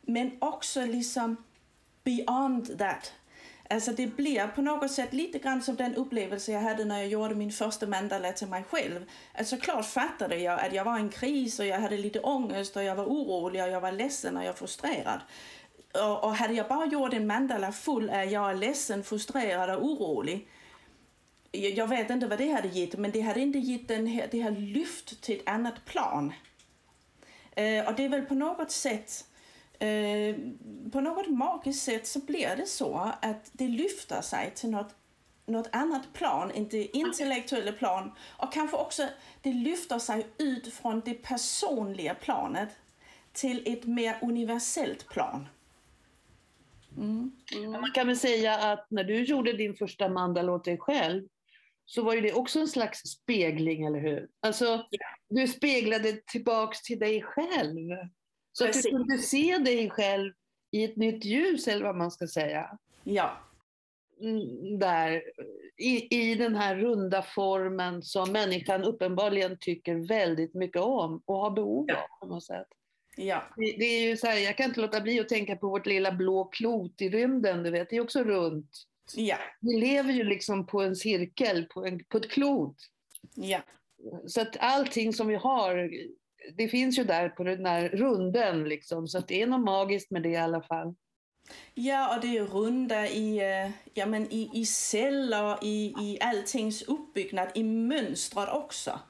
men 0.00 0.30
också 0.40 0.80
liksom 0.80 1.36
beyond 2.04 2.78
that. 2.78 3.12
Alltså 3.70 3.92
det 3.92 4.06
blir 4.06 4.46
på 4.46 4.62
något 4.62 4.90
sätt 4.90 5.12
lite 5.12 5.38
grann 5.38 5.62
som 5.62 5.76
den 5.76 5.94
upplevelse 5.94 6.52
jag 6.52 6.60
hade 6.60 6.84
när 6.84 6.98
jag 6.98 7.08
gjorde 7.08 7.34
min 7.34 7.52
första 7.52 7.86
mandala 7.86 8.32
till 8.32 8.46
mig 8.46 8.64
själv. 8.70 9.10
Alltså 9.34 9.56
såklart 9.56 9.86
fattade 9.86 10.36
jag 10.36 10.60
att 10.60 10.72
jag 10.72 10.84
var 10.84 10.98
i 10.98 11.00
en 11.00 11.08
kris 11.08 11.60
och 11.60 11.66
jag 11.66 11.80
hade 11.80 11.96
lite 11.96 12.20
ångest 12.20 12.76
och 12.76 12.82
jag 12.82 12.96
var 12.96 13.04
orolig 13.04 13.62
och 13.62 13.68
jag 13.68 13.80
var 13.80 13.92
ledsen 13.92 14.36
och 14.36 14.42
jag 14.42 14.48
var 14.48 14.54
frustrerad. 14.54 15.20
Och, 15.94 16.24
och 16.24 16.36
hade 16.36 16.54
jag 16.54 16.68
bara 16.68 16.86
gjort 16.86 17.12
en 17.12 17.26
mandala 17.26 17.72
full 17.72 18.10
av 18.10 18.24
jag 18.24 18.50
är 18.50 18.54
ledsen, 18.54 19.04
frustrerad 19.04 19.70
och 19.70 19.84
orolig. 19.84 20.48
Jag, 21.52 21.86
vet 21.88 22.10
inte 22.10 22.26
vad 22.26 22.38
det 22.38 22.48
hade 22.48 22.68
gett, 22.68 22.98
men 22.98 23.10
det 23.10 23.20
hade 23.20 23.40
inte 23.40 23.58
gett 23.58 23.88
den 23.88 24.06
här, 24.06 24.28
det 24.30 24.42
här 24.42 24.50
lyft 24.50 25.22
till 25.22 25.36
ett 25.36 25.48
annat 25.48 25.84
plan. 25.84 26.32
Eh, 27.56 27.88
och 27.88 27.94
det 27.96 28.04
är 28.04 28.08
väl 28.08 28.22
på 28.22 28.34
något 28.34 28.70
sätt 28.70 29.24
Eh, 29.78 30.36
på 30.92 31.00
något 31.00 31.28
magiskt 31.28 31.84
sätt 31.84 32.06
så 32.06 32.20
blir 32.20 32.56
det 32.56 32.66
så 32.66 33.12
att 33.22 33.50
det 33.52 33.68
lyfter 33.68 34.20
sig 34.20 34.52
till 34.54 34.70
något, 34.70 34.94
något 35.46 35.68
annat 35.72 36.12
plan, 36.12 36.50
inte 36.54 36.98
intellektuella 36.98 37.72
plan. 37.72 38.12
Och 38.36 38.52
kanske 38.52 38.76
också 38.76 39.08
det 39.42 39.52
lyfter 39.52 39.98
sig 39.98 40.26
ut 40.38 40.74
från 40.74 41.02
det 41.04 41.14
personliga 41.14 42.14
planet 42.14 42.68
till 43.32 43.62
ett 43.66 43.84
mer 43.84 44.18
universellt 44.22 45.08
plan. 45.08 45.48
Mm. 46.96 47.32
Man 47.70 47.92
kan 47.94 48.06
väl 48.06 48.18
säga 48.18 48.72
att 48.72 48.90
när 48.90 49.04
du 49.04 49.24
gjorde 49.24 49.52
din 49.52 49.74
första 49.74 50.08
mandala 50.08 50.52
åt 50.52 50.64
dig 50.64 50.78
själv 50.78 51.28
så 51.86 52.02
var 52.02 52.14
ju 52.14 52.20
det 52.20 52.32
också 52.32 52.58
en 52.60 52.68
slags 52.68 52.98
spegling, 53.00 53.84
eller 53.86 54.00
hur? 54.00 54.28
Alltså, 54.40 54.86
du 55.28 55.46
speglade 55.48 56.12
tillbaks 56.26 56.82
till 56.82 56.98
dig 56.98 57.22
själv. 57.22 57.88
Så 58.52 58.64
att 58.64 58.68
du 58.72 58.72
Precis. 58.78 58.90
kunde 58.90 59.18
se 59.18 59.58
dig 59.58 59.90
själv 59.90 60.32
i 60.70 60.84
ett 60.84 60.96
nytt 60.96 61.24
ljus, 61.24 61.68
eller 61.68 61.84
vad 61.84 61.96
man 61.96 62.10
ska 62.10 62.26
säga. 62.26 62.78
Ja, 63.04 63.38
Mm, 64.20 64.78
Där, 64.78 65.22
i, 65.76 66.16
I 66.30 66.34
den 66.34 66.54
här 66.56 66.76
runda 66.76 67.22
formen 67.22 68.02
som 68.02 68.32
människan 68.32 68.84
uppenbarligen 68.84 69.56
tycker 69.60 70.08
väldigt 70.08 70.54
mycket 70.54 70.82
om 70.82 71.22
och 71.24 71.36
har 71.36 71.50
behov 71.50 71.90
av 71.90 72.20
på 72.20 72.26
något 72.34 72.44
sätt. 72.44 72.66
ja, 73.16 73.42
Det, 73.56 73.62
det 73.78 73.84
är 73.84 74.08
ju 74.08 74.16
så 74.16 74.26
här, 74.26 74.36
jag 74.38 74.56
kan 74.56 74.66
inte 74.68 74.80
låta 74.80 75.00
bli 75.00 75.20
att 75.20 75.28
tänka 75.28 75.56
på 75.56 75.68
vårt 75.68 75.86
lilla 75.86 76.12
blå 76.12 76.44
klot 76.44 77.00
i 77.00 77.08
rymden, 77.08 77.62
du 77.62 77.70
vet, 77.70 77.90
det 77.90 77.96
är 77.96 78.00
också 78.00 78.24
runt. 78.24 78.70
Ja, 79.14 79.36
Vi 79.60 79.80
lever 79.80 80.12
ju 80.12 80.24
liksom 80.24 80.66
på 80.66 80.82
en 80.82 80.96
cirkel, 80.96 81.64
på, 81.64 81.86
en, 81.86 82.04
på 82.04 82.18
ett 82.18 82.30
klot. 82.30 82.76
ja. 83.34 83.60
Så 84.26 84.40
att 84.40 84.56
allting 84.60 85.12
som 85.12 85.26
vi 85.26 85.34
har, 85.34 85.90
det 86.56 86.68
finns 86.68 86.98
ju 86.98 87.04
där 87.04 87.28
på 87.28 87.44
den 87.44 87.62
där 87.62 87.88
runden 87.88 88.64
liksom. 88.64 89.08
Så 89.08 89.18
att 89.18 89.28
det 89.28 89.42
är 89.42 89.46
något 89.46 89.64
magiskt 89.64 90.10
med 90.10 90.22
det 90.22 90.28
i 90.28 90.36
alla 90.36 90.62
fall. 90.62 90.94
Ja, 91.74 92.16
och 92.16 92.22
det 92.22 92.38
är 92.38 92.44
runda 92.44 93.08
i, 93.08 93.38
eh, 93.38 93.70
ja, 93.94 94.06
men 94.06 94.32
i, 94.32 94.50
i 94.54 94.66
celler, 94.66 95.58
i, 95.62 95.94
i 96.00 96.18
alltings 96.20 96.82
uppbyggnad, 96.82 97.48
i 97.54 97.62
mönstret 97.62 98.48
också. 98.48 99.00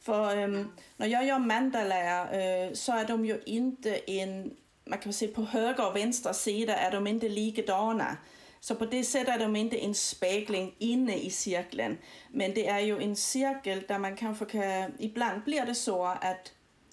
För 0.00 0.36
ehm, 0.36 0.68
när 0.96 1.06
jag 1.06 1.26
gör 1.26 1.38
mandala 1.38 2.30
eh, 2.30 2.72
så 2.72 2.92
är 2.92 3.04
de 3.04 3.24
ju 3.24 3.40
inte 3.46 3.96
en, 3.96 4.56
man 4.84 4.98
kan 4.98 5.12
säga 5.12 5.32
på 5.34 5.42
höger 5.42 5.88
och 5.88 5.96
vänstra 5.96 6.34
sida 6.34 6.76
är 6.76 6.90
de 6.90 7.06
inte 7.06 7.28
likadana. 7.28 8.16
Så 8.64 8.74
på 8.74 8.86
det 8.86 9.04
sättet 9.04 9.34
är 9.34 9.38
de 9.38 9.56
inte 9.56 9.76
en 9.76 9.94
spegling 9.94 10.74
inne 10.78 11.16
i 11.16 11.30
cirkeln. 11.30 11.98
Men 12.30 12.54
det 12.54 12.66
är 12.66 12.80
ju 12.80 13.02
en 13.02 13.16
cirkel 13.16 13.84
där 13.88 13.98
man 13.98 14.16
kanske 14.16 14.44
kan, 14.44 14.92
ibland 14.98 15.44
blir 15.44 15.66
det 15.66 15.74
så 15.74 16.04
att, 16.04 16.52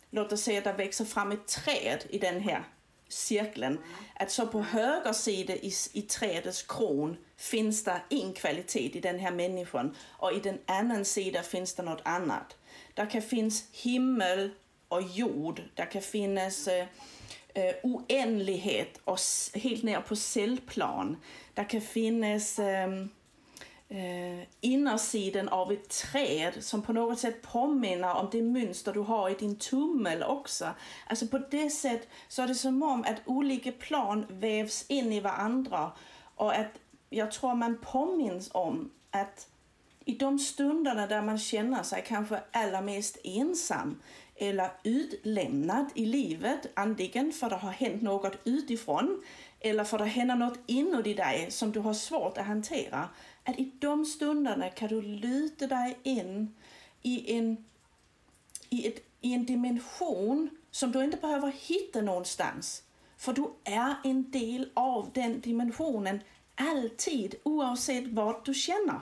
låt 0.10 0.32
oss 0.32 0.42
säga 0.42 0.58
att 0.58 0.64
det 0.64 0.74
växer 0.74 1.06
fram 1.06 1.32
ett 1.32 1.48
träd 1.48 2.06
i 2.10 2.18
den 2.18 2.42
här 2.42 2.64
cirkeln. 3.08 3.80
Att 4.16 4.32
så 4.32 4.48
på 4.48 4.62
höger 4.62 5.14
sida 5.14 5.54
i, 5.54 5.72
i 5.94 6.02
trädets 6.02 6.62
kron 6.64 7.18
finns 7.38 7.84
det 7.84 8.02
en 8.10 8.34
kvalitet 8.34 8.98
i 8.98 9.00
den 9.00 9.20
här 9.20 9.32
människan 9.32 9.96
och 10.18 10.34
i 10.34 10.40
den 10.40 10.58
andra 10.66 11.04
sidan 11.04 11.44
finns 11.44 11.76
det 11.76 11.84
något 11.84 12.02
annat. 12.06 12.58
Där 12.94 13.10
kan 13.10 13.22
finnas 13.22 13.64
himmel 13.72 14.52
och 14.88 15.02
jord, 15.02 15.62
där 15.76 15.86
kan 15.86 16.02
finnas 16.02 16.68
øh, 16.68 16.86
eh, 17.54 17.76
oändlighet 17.84 19.00
och 19.04 19.20
helt 19.54 19.84
ner 19.84 20.02
på 20.02 20.16
cellplan. 20.16 21.18
Det 21.54 21.64
kan 21.64 21.82
finnas 21.82 22.60
eh, 22.60 22.90
eh, 23.90 24.48
innersidan 24.62 25.50
av 25.50 25.72
ett 25.72 25.90
träd 25.90 26.54
som 26.60 26.82
på 26.82 26.94
något 26.94 27.20
sätt 27.20 27.42
påminner 27.42 28.16
om 28.16 28.30
det 28.32 28.42
mönster 28.42 28.94
du 28.94 29.00
har 29.00 29.30
i 29.30 29.34
din 29.34 29.56
tummel 29.56 30.24
också. 30.24 30.68
Alltså 31.08 31.28
på 31.28 31.38
det 31.38 31.70
sättet 31.70 32.10
så 32.28 32.42
är 32.42 32.48
det 32.48 32.56
som 32.56 32.84
om 32.84 33.02
att 33.02 33.22
olika 33.26 33.72
plan 33.72 34.26
vävs 34.30 34.86
in 34.88 35.12
i 35.12 35.20
varandra 35.20 35.92
och 36.36 36.54
att 36.54 36.80
jag 37.10 37.32
tror 37.32 37.56
man 37.56 37.78
påminns 37.78 38.50
om 38.54 38.92
att 39.12 39.48
i 40.06 40.14
de 40.14 40.40
stunderna 40.40 41.08
där 41.08 41.22
man 41.22 41.38
känner 41.38 41.84
sig 41.84 42.04
kanske 42.08 42.42
allra 42.52 42.82
mest 42.82 43.18
ensam 43.24 44.02
eller 44.42 44.72
utlämnad 44.84 45.86
i 45.96 46.06
livet, 46.06 46.68
antingen 46.74 47.32
för 47.32 47.48
att 47.48 47.52
det 47.52 47.58
har 47.58 47.72
hänt 47.72 48.02
något 48.02 48.38
utifrån 48.44 49.24
eller 49.60 49.84
för 49.84 49.98
att 49.98 50.04
det 50.04 50.10
händer 50.10 50.36
något 50.36 50.60
inuti 50.66 51.14
dig 51.14 51.52
som 51.52 51.72
du 51.72 51.80
har 51.80 51.94
svårt 51.94 52.38
att 52.38 52.46
hantera. 52.46 53.10
Att 53.44 53.60
i 53.60 53.72
de 53.80 54.06
stunderna 54.06 54.70
kan 54.70 54.90
du 54.90 55.02
luta 55.02 55.68
dig 55.68 55.98
in 56.04 56.56
i 57.02 57.38
en, 57.38 57.66
i, 58.70 58.88
ett, 58.88 59.04
i 59.22 59.34
en 59.34 59.46
dimension 59.46 60.50
som 60.72 60.92
du 60.92 61.04
inte 61.04 61.18
behöver 61.18 61.52
hitta 61.52 62.02
någonstans. 62.02 62.84
För 63.18 63.34
du 63.34 63.48
är 63.64 63.96
en 64.04 64.32
del 64.32 64.70
av 64.74 65.10
den 65.14 65.42
dimensionen 65.42 66.20
alltid, 66.56 67.36
oavsett 67.44 68.08
vad 68.08 68.46
du 68.46 68.54
känner. 68.54 69.00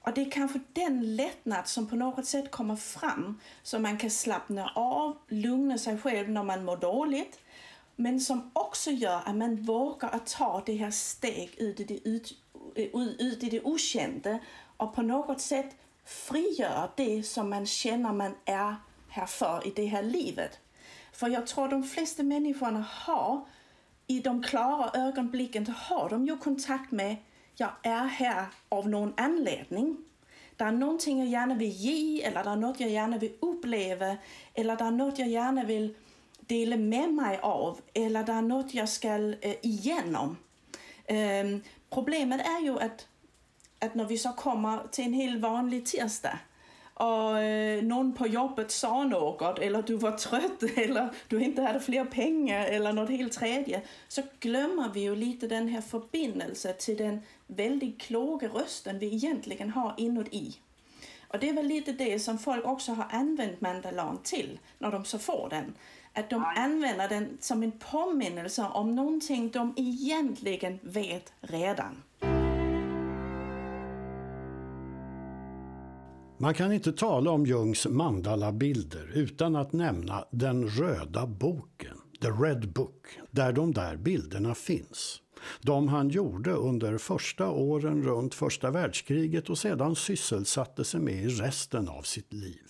Och 0.00 0.14
det 0.14 0.20
är 0.20 0.30
kanske 0.30 0.60
den 0.72 1.16
lättnad 1.16 1.68
som 1.68 1.86
på 1.86 1.96
något 1.96 2.26
sätt 2.26 2.50
kommer 2.50 2.76
fram 2.76 3.40
så 3.62 3.78
man 3.78 3.98
kan 3.98 4.10
slappna 4.10 4.72
av, 4.74 5.18
lugna 5.28 5.78
sig 5.78 5.98
själv 5.98 6.30
när 6.30 6.42
man 6.42 6.64
mår 6.64 6.76
dåligt. 6.76 7.38
Men 7.96 8.20
som 8.20 8.50
också 8.52 8.90
gör 8.90 9.20
att 9.24 9.36
man 9.36 9.56
vågar 9.56 10.08
att 10.10 10.26
ta 10.26 10.62
det 10.66 10.76
här 10.76 10.90
steg 10.90 11.54
ut 11.58 11.80
i 11.80 11.84
det, 11.84 12.08
ut, 12.08 12.34
ut 13.18 13.42
i 13.42 13.48
det 13.50 13.60
okända 13.60 14.38
och 14.76 14.94
på 14.94 15.02
något 15.02 15.40
sätt 15.40 15.76
frigöra 16.04 16.90
det 16.96 17.22
som 17.22 17.50
man 17.50 17.66
känner 17.66 18.12
man 18.12 18.34
är 18.44 18.76
här 19.08 19.26
för 19.26 19.66
i 19.66 19.72
det 19.76 19.86
här 19.86 20.02
livet. 20.02 20.58
För 21.12 21.28
jag 21.28 21.46
tror 21.46 21.68
de 21.68 21.84
flesta 21.84 22.22
människorna 22.22 22.84
har 22.90 23.46
i 24.06 24.20
de 24.20 24.42
klara 24.42 24.90
ögonblicken 24.94 25.66
har 25.76 26.08
de 26.08 26.26
ju 26.26 26.36
kontakt 26.36 26.90
med 26.90 27.16
jag 27.60 27.70
är 27.82 28.04
här 28.04 28.46
av 28.68 28.88
någon 28.88 29.14
anledning. 29.16 29.96
Det 30.56 30.64
är 30.64 30.72
någonting 30.72 31.18
jag 31.18 31.28
gärna 31.28 31.54
vill 31.54 31.68
ge 31.68 32.22
eller 32.22 32.44
det 32.44 32.50
är 32.50 32.56
något 32.56 32.80
jag 32.80 32.90
gärna 32.90 33.18
vill 33.18 33.32
uppleva 33.40 34.16
eller 34.54 34.76
det 34.76 34.84
är 34.84 34.90
något 34.90 35.18
jag 35.18 35.28
gärna 35.28 35.64
vill 35.64 35.94
dela 36.40 36.76
med 36.76 37.14
mig 37.14 37.38
av 37.42 37.80
eller 37.94 38.24
det 38.24 38.32
är 38.32 38.42
något 38.42 38.74
jag 38.74 38.88
ska 38.88 39.08
eh, 39.40 39.56
igenom. 39.62 40.36
Ehm, 41.06 41.62
problemet 41.90 42.40
är 42.40 42.60
ju 42.60 42.80
att, 42.80 43.06
att 43.78 43.94
när 43.94 44.04
vi 44.04 44.18
så 44.18 44.32
kommer 44.32 44.88
till 44.88 45.04
en 45.04 45.12
helt 45.12 45.40
vanlig 45.40 45.86
tisdag 45.86 46.38
och 46.98 47.38
eh, 47.38 47.82
någon 47.82 48.12
på 48.12 48.26
jobbet 48.26 48.70
sa 48.70 49.04
något 49.04 49.58
eller 49.58 49.82
du 49.82 49.96
var 49.96 50.12
trött 50.12 50.62
eller 50.76 51.08
du 51.28 51.40
inte 51.40 51.62
hade 51.62 51.80
fler 51.80 52.04
pengar 52.04 52.66
eller 52.66 52.92
något 52.92 53.10
helt 53.10 53.32
tredje 53.32 53.82
så 54.08 54.22
glömmer 54.40 54.90
vi 54.94 55.00
ju 55.00 55.16
lite 55.16 55.46
den 55.46 55.68
här 55.68 55.80
förbindelsen 55.80 56.74
till 56.78 56.96
den 56.96 57.20
väldigt 57.46 58.00
kloka 58.00 58.48
rösten 58.48 58.98
vi 58.98 59.06
egentligen 59.14 59.70
har 59.70 59.94
inuti. 59.96 60.58
Och 61.28 61.38
det 61.38 61.48
är 61.48 61.52
väl 61.52 61.66
lite 61.66 61.92
det 61.92 62.18
som 62.18 62.38
folk 62.38 62.66
också 62.66 62.92
har 62.92 63.06
använt 63.10 63.60
Mandalan 63.60 64.18
till 64.22 64.58
när 64.78 64.90
de 64.90 65.04
så 65.04 65.18
får 65.18 65.48
den. 65.50 65.74
Att 66.12 66.30
de 66.30 66.44
använder 66.44 67.08
den 67.08 67.38
som 67.40 67.62
en 67.62 67.72
påminnelse 67.72 68.62
om 68.62 68.94
någonting 68.94 69.50
de 69.50 69.74
egentligen 69.76 70.78
vet 70.82 71.32
redan. 71.40 72.02
Man 76.40 76.54
kan 76.54 76.72
inte 76.72 76.92
tala 76.92 77.30
om 77.30 77.46
Jungs 77.46 77.86
mandalabilder 77.86 79.10
utan 79.14 79.56
att 79.56 79.72
nämna 79.72 80.24
den 80.30 80.68
röda 80.68 81.26
boken, 81.26 81.96
The 82.20 82.28
Red 82.28 82.72
Book, 82.72 83.18
där 83.30 83.52
de 83.52 83.72
där 83.72 83.96
bilderna 83.96 84.54
finns. 84.54 85.20
De 85.62 85.88
han 85.88 86.08
gjorde 86.08 86.52
under 86.52 86.98
första 86.98 87.50
åren 87.50 88.02
runt 88.02 88.34
första 88.34 88.70
världskriget 88.70 89.50
och 89.50 89.58
sedan 89.58 89.96
sysselsatte 89.96 90.84
sig 90.84 91.00
med 91.00 91.24
i 91.24 91.28
resten 91.28 91.88
av 91.88 92.02
sitt 92.02 92.32
liv. 92.32 92.62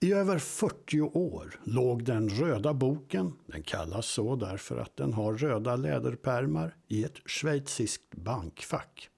I 0.00 0.12
över 0.12 0.38
40 0.38 1.00
år 1.00 1.60
låg 1.64 2.04
den 2.04 2.28
röda 2.28 2.74
boken, 2.74 3.32
den 3.46 3.62
kallas 3.62 4.06
så 4.06 4.36
därför 4.36 4.76
att 4.76 4.96
den 4.96 5.12
har 5.12 5.34
röda 5.34 5.76
läderpärmar, 5.76 6.76
i 6.88 7.04
ett 7.04 7.16
schweiziskt 7.26 8.14
bankfack. 8.16 9.08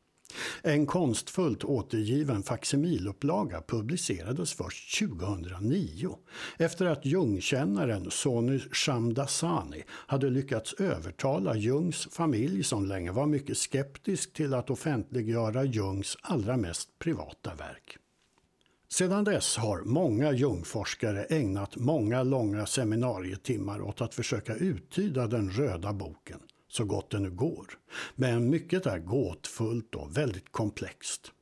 En 0.63 0.87
konstfullt 0.87 1.65
återgiven 1.65 2.43
faksimilupplaga 2.43 3.63
publicerades 3.69 4.53
först 4.53 4.99
2009 4.99 6.17
efter 6.59 6.87
att 6.87 7.07
Jungkännaren 7.07 8.11
Sony 8.11 8.61
Shamdasani 8.73 9.85
hade 9.89 10.31
lyckats 10.31 10.75
övertala 10.75 11.57
Jungs 11.57 12.09
familj 12.11 12.65
som 12.65 12.85
länge 12.85 13.13
var 13.13 13.27
mycket 13.27 13.59
skeptisk 13.59 14.33
till 14.33 14.55
att 14.55 14.71
offentliggöra 14.71 15.65
Jungs 15.65 16.17
allra 16.23 16.57
mest 16.57 16.99
privata 16.99 17.55
verk. 17.55 17.99
Sedan 18.89 19.25
dess 19.25 19.57
har 19.57 19.83
många 19.83 20.33
Jungforskare 20.33 21.25
ägnat 21.25 21.77
många 21.77 22.23
långa 22.23 22.67
seminarietimmar 22.67 23.83
åt 23.83 24.01
att 24.01 24.15
försöka 24.15 24.55
uttyda 24.55 25.27
den 25.27 25.51
röda 25.51 25.93
boken 25.93 26.41
så 26.75 26.85
gott 26.85 27.11
det 27.11 27.19
nu 27.19 27.31
går. 27.31 27.67
Men 28.15 28.51
mycket 28.51 28.87
är 28.87 28.99
gåtfullt 28.99 29.95
och 29.95 30.17
väldigt 30.17 30.53
komplext. 30.53 31.33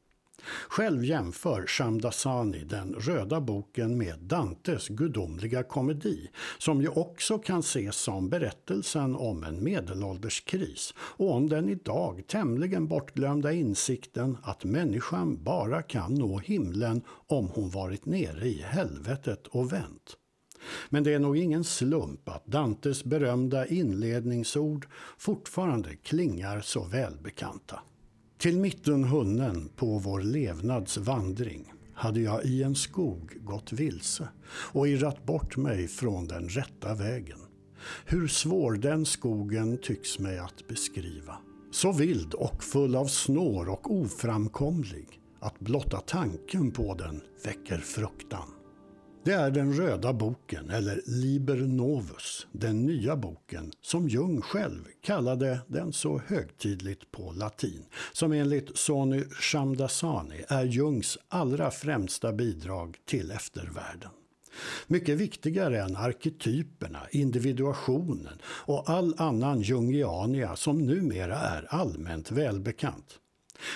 Själv 0.68 1.04
jämför 1.04 1.66
Shamdasani 1.66 2.64
den 2.64 2.94
röda 2.94 3.40
boken 3.40 3.98
med 3.98 4.18
Dantes 4.18 4.88
gudomliga 4.88 5.62
komedi, 5.62 6.30
som 6.58 6.82
ju 6.82 6.88
också 6.88 7.38
kan 7.38 7.60
ses 7.60 7.96
som 7.96 8.28
berättelsen 8.28 9.16
om 9.16 9.44
en 9.44 9.64
medelålderskris 9.64 10.94
och 10.98 11.34
om 11.34 11.48
den 11.48 11.68
idag 11.68 12.22
tämligen 12.28 12.88
bortglömda 12.88 13.52
insikten 13.52 14.38
att 14.42 14.64
människan 14.64 15.44
bara 15.44 15.82
kan 15.82 16.14
nå 16.14 16.38
himlen 16.38 17.02
om 17.26 17.48
hon 17.48 17.70
varit 17.70 18.06
nere 18.06 18.48
i 18.48 18.62
helvetet 18.62 19.46
och 19.46 19.72
vänt. 19.72 20.16
Men 20.90 21.04
det 21.04 21.14
är 21.14 21.18
nog 21.18 21.36
ingen 21.36 21.64
slump 21.64 22.28
att 22.28 22.46
Dantes 22.46 23.04
berömda 23.04 23.66
inledningsord 23.66 24.86
fortfarande 25.18 25.96
klingar 25.96 26.60
så 26.60 26.84
välbekanta. 26.84 27.80
Till 28.38 28.58
mitten 28.58 29.04
hunnen 29.04 29.68
på 29.76 29.98
vår 29.98 30.20
levnadsvandring 30.20 31.72
hade 31.94 32.20
jag 32.20 32.44
i 32.44 32.62
en 32.62 32.74
skog 32.74 33.36
gått 33.40 33.72
vilse 33.72 34.28
och 34.48 34.88
irrat 34.88 35.24
bort 35.24 35.56
mig 35.56 35.88
från 35.88 36.26
den 36.26 36.48
rätta 36.48 36.94
vägen. 36.94 37.38
Hur 38.04 38.28
svår 38.28 38.72
den 38.72 39.06
skogen 39.06 39.78
tycks 39.78 40.18
mig 40.18 40.38
att 40.38 40.68
beskriva. 40.68 41.36
Så 41.70 41.92
vild 41.92 42.34
och 42.34 42.64
full 42.64 42.96
av 42.96 43.06
snår 43.06 43.68
och 43.68 43.92
oframkomlig 43.92 45.20
att 45.40 45.60
blotta 45.60 46.00
tanken 46.00 46.70
på 46.70 46.94
den 46.94 47.20
väcker 47.44 47.78
fruktan. 47.78 48.61
Det 49.24 49.32
är 49.32 49.50
den 49.50 49.72
röda 49.72 50.12
boken, 50.12 50.70
eller 50.70 51.00
Liber 51.06 51.56
Novus, 51.56 52.46
den 52.52 52.86
nya 52.86 53.16
boken, 53.16 53.72
som 53.80 54.08
Jung 54.08 54.40
själv 54.40 54.84
kallade 55.02 55.58
den 55.66 55.92
så 55.92 56.20
högtidligt 56.26 57.10
på 57.10 57.32
latin, 57.32 57.84
som 58.12 58.32
enligt 58.32 58.76
Sonny 58.76 59.24
Shamdasani 59.24 60.44
är 60.48 60.64
Jungs 60.64 61.18
allra 61.28 61.70
främsta 61.70 62.32
bidrag 62.32 62.96
till 63.04 63.30
eftervärlden. 63.30 64.10
Mycket 64.86 65.18
viktigare 65.18 65.82
än 65.82 65.96
arketyperna, 65.96 67.00
individuationen 67.10 68.38
och 68.44 68.90
all 68.90 69.14
annan 69.18 69.60
jungiania 69.60 70.56
som 70.56 70.86
numera 70.86 71.36
är 71.36 71.66
allmänt 71.68 72.30
välbekant. 72.30 73.18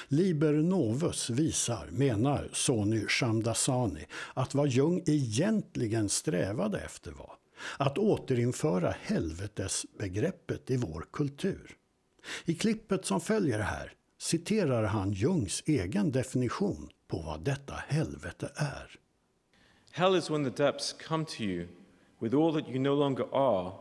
Liber 0.08 0.52
Novus 0.52 1.30
visar, 1.30 1.88
menar 1.90 2.48
Sony 2.52 3.06
Shamdasani, 3.08 4.06
att 4.34 4.54
vad 4.54 4.68
Jung 4.68 5.02
egentligen 5.06 6.08
strävade 6.08 6.80
efter 6.80 7.12
var 7.12 7.32
att 7.78 7.98
återinföra 7.98 8.94
helvetesbegreppet 9.00 10.70
i 10.70 10.76
vår 10.76 11.06
kultur. 11.12 11.76
I 12.44 12.54
klippet 12.54 13.04
som 13.04 13.20
följer 13.20 13.58
här 13.58 13.92
citerar 14.18 14.84
han 14.84 15.12
Jungs 15.12 15.62
egen 15.66 16.12
definition 16.12 16.90
på 17.08 17.18
vad 17.18 17.40
detta 17.40 17.74
helvete 17.88 18.52
är. 18.56 18.98
Hell 19.90 20.16
is 20.16 20.30
when 20.30 20.44
the 20.44 20.64
depths 20.64 20.92
come 21.08 21.24
to 21.24 21.42
you 21.42 21.68
with 22.20 22.36
all 22.36 22.52
that 22.54 22.68
you 22.68 22.78
no 22.78 22.94
longer 22.94 23.24
are 23.32 23.72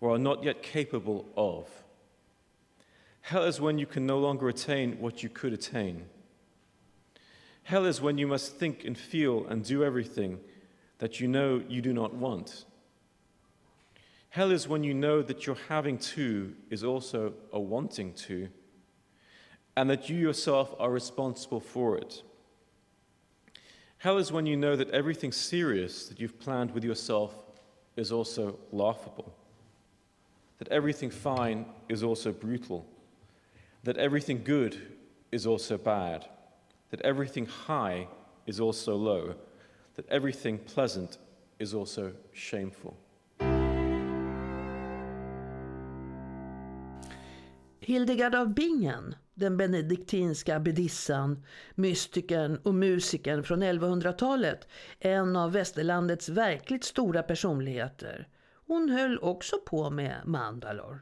or 0.00 0.10
are 0.10 0.18
not 0.18 0.44
yet 0.44 0.62
capable 0.62 1.24
of. 1.34 1.64
Hell 3.26 3.42
is 3.42 3.60
when 3.60 3.76
you 3.76 3.86
can 3.86 4.06
no 4.06 4.20
longer 4.20 4.48
attain 4.48 5.00
what 5.00 5.24
you 5.24 5.28
could 5.28 5.52
attain. 5.52 6.04
Hell 7.64 7.84
is 7.84 8.00
when 8.00 8.18
you 8.18 8.26
must 8.28 8.54
think 8.54 8.84
and 8.84 8.96
feel 8.96 9.44
and 9.48 9.64
do 9.64 9.82
everything 9.82 10.38
that 10.98 11.18
you 11.18 11.26
know 11.26 11.60
you 11.68 11.82
do 11.82 11.92
not 11.92 12.14
want. 12.14 12.66
Hell 14.28 14.52
is 14.52 14.68
when 14.68 14.84
you 14.84 14.94
know 14.94 15.22
that 15.22 15.44
your 15.44 15.56
having 15.68 15.98
to 15.98 16.54
is 16.70 16.84
also 16.84 17.32
a 17.52 17.58
wanting 17.58 18.12
to, 18.12 18.48
and 19.76 19.90
that 19.90 20.08
you 20.08 20.16
yourself 20.16 20.72
are 20.78 20.92
responsible 20.92 21.58
for 21.58 21.98
it. 21.98 22.22
Hell 23.98 24.18
is 24.18 24.30
when 24.30 24.46
you 24.46 24.56
know 24.56 24.76
that 24.76 24.90
everything 24.90 25.32
serious 25.32 26.06
that 26.06 26.20
you've 26.20 26.38
planned 26.38 26.70
with 26.70 26.84
yourself 26.84 27.34
is 27.96 28.12
also 28.12 28.56
laughable, 28.70 29.34
that 30.58 30.68
everything 30.68 31.10
fine 31.10 31.66
is 31.88 32.04
also 32.04 32.30
brutal 32.30 32.86
that 33.86 33.96
everything 33.98 34.42
good 34.44 34.76
is 35.30 35.46
also 35.46 35.78
bad, 35.78 36.24
that 36.90 37.00
everything 37.02 37.46
high 37.46 38.08
is 38.44 38.60
also 38.60 38.96
low, 38.96 39.34
that 39.94 40.06
everything 40.08 40.58
pleasant 40.58 41.18
is 41.58 41.72
also 41.74 42.12
shameful. 42.32 42.94
Hildegard 47.80 48.34
av 48.34 48.54
Bingen, 48.54 49.14
den 49.34 49.56
benediktinska 49.56 50.56
abbedissan, 50.56 51.44
mystikern 51.74 52.60
och 52.62 52.74
musikern 52.74 53.44
från 53.44 53.62
1100-talet, 53.62 54.68
en 54.98 55.36
av 55.36 55.52
västerlandets 55.52 56.28
verkligt 56.28 56.84
stora 56.84 57.22
personligheter. 57.22 58.28
Hon 58.66 58.88
höll 58.88 59.18
också 59.18 59.56
på 59.66 59.90
med 59.90 60.16
mandalor. 60.24 61.00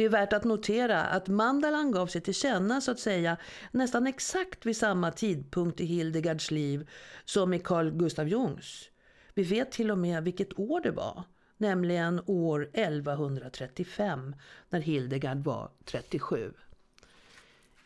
Det 0.00 0.04
är 0.04 0.08
värt 0.08 0.32
att 0.32 0.44
notera 0.44 1.02
att 1.02 1.28
mandalan 1.28 1.90
gav 1.90 2.06
sig 2.06 2.20
till 2.20 2.34
känna 2.34 2.80
så 2.80 2.90
att 2.90 2.98
säga 2.98 3.36
nästan 3.72 4.06
exakt 4.06 4.66
vid 4.66 4.76
samma 4.76 5.10
tidpunkt 5.10 5.80
i 5.80 5.84
Hildegards 5.84 6.50
liv 6.50 6.88
som 7.24 7.54
i 7.54 7.58
Carl 7.58 7.90
Gustav 7.90 8.28
Jungs. 8.28 8.88
Vi 9.34 9.42
vet 9.42 9.72
till 9.72 9.90
och 9.90 9.98
med 9.98 10.24
vilket 10.24 10.58
år 10.58 10.80
det 10.80 10.90
var, 10.90 11.22
nämligen 11.56 12.20
år 12.26 12.70
1135 12.72 14.34
när 14.70 14.80
Hildegard 14.80 15.38
var 15.38 15.70
37. 15.84 16.52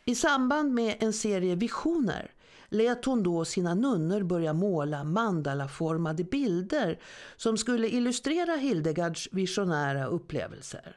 I 0.05 0.15
samband 0.15 0.75
med 0.75 0.97
en 1.01 1.13
serie 1.13 1.55
visioner 1.55 2.31
lät 2.69 3.05
hon 3.05 3.23
då 3.23 3.45
sina 3.45 3.75
nunnor 3.75 4.23
börja 4.23 4.53
måla 4.53 5.05
mandalaformade 5.05 6.25
bilder 6.25 6.99
som 7.37 7.57
skulle 7.57 7.89
illustrera 7.89 8.57
Hildegards 8.57 9.29
visionära 9.33 10.07
upplevelser. 10.07 10.97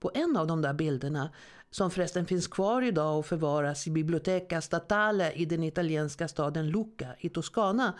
På 0.00 0.10
en 0.14 0.36
av 0.36 0.46
de 0.46 0.62
där 0.62 0.72
bilderna, 0.72 1.30
som 1.70 1.90
förresten 1.90 2.26
finns 2.26 2.46
kvar 2.46 2.82
idag 2.82 3.18
och 3.18 3.26
förvaras 3.26 3.86
i 3.86 3.90
Biblioteca 3.90 4.60
Statale 4.60 5.32
i 5.32 5.44
den 5.44 5.62
italienska 5.64 6.28
staden 6.28 6.70
Lucca 6.70 7.08
i 7.18 7.28
Toscana, 7.28 7.98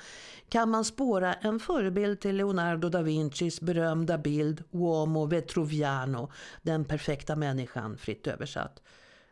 kan 0.48 0.70
man 0.70 0.84
spåra 0.84 1.34
en 1.34 1.60
förebild 1.60 2.20
till 2.20 2.36
Leonardo 2.36 2.88
da 2.88 3.02
Vincis 3.02 3.60
berömda 3.60 4.18
bild 4.18 4.64
Uomo 4.70 5.26
Vetruviano, 5.26 6.30
den 6.62 6.84
perfekta 6.84 7.36
människan 7.36 7.98
fritt 7.98 8.26
översatt. 8.26 8.82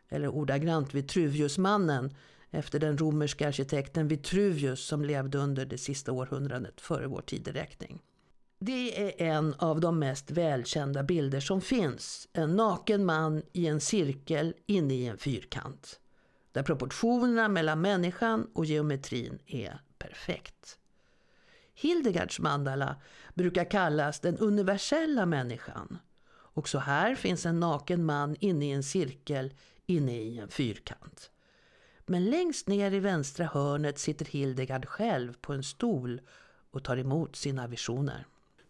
Eller 0.09 0.27
ordagrant 0.27 0.93
Vitruviusmannen, 0.93 2.15
efter 2.51 2.79
den 2.79 2.97
romerska 2.97 3.47
arkitekten 3.47 4.07
Vitruvius 4.07 4.87
som 4.87 5.05
levde 5.05 5.37
under 5.37 5.65
det 5.65 5.77
sista 5.77 6.11
århundradet 6.11 6.81
före 6.81 7.07
vår 7.07 7.21
tideräkning. 7.21 8.01
Det 8.59 9.03
är 9.03 9.27
en 9.27 9.53
av 9.57 9.79
de 9.79 9.99
mest 9.99 10.31
välkända 10.31 11.03
bilder 11.03 11.39
som 11.39 11.61
finns. 11.61 12.27
En 12.33 12.55
naken 12.55 13.05
man 13.05 13.43
i 13.53 13.67
en 13.67 13.81
cirkel 13.81 14.53
inne 14.65 14.93
i 14.93 15.07
en 15.07 15.17
fyrkant. 15.17 15.99
Där 16.51 16.63
proportionerna 16.63 17.47
mellan 17.47 17.81
människan 17.81 18.47
och 18.53 18.65
geometrin 18.65 19.39
är 19.45 19.81
perfekt. 19.97 20.77
Hildegards 21.73 22.39
mandala 22.39 22.95
brukar 23.33 23.71
kallas 23.71 24.19
den 24.19 24.37
universella 24.37 25.25
människan. 25.25 25.97
Också 26.53 26.77
här 26.77 27.15
finns 27.15 27.45
en 27.45 27.59
naken 27.59 28.05
man 28.05 28.35
inne 28.39 28.65
i 28.65 28.71
en 28.71 28.83
cirkel 28.83 29.53
inne 29.85 30.21
i 30.21 30.37
en 30.39 30.49
fyrkant. 30.49 31.31
Men 32.05 32.25
längst 32.25 32.67
ner 32.67 32.91
i 32.91 32.99
vänstra 32.99 33.45
hörnet 33.45 33.99
sitter 33.99 34.25
Hildegard 34.25 34.85
själv 34.85 35.33
på 35.41 35.53
en 35.53 35.63
stol 35.63 36.21
och 36.71 36.83
tar 36.83 36.97
emot 36.97 37.35
sina 37.35 37.67
visioner. 37.67 38.25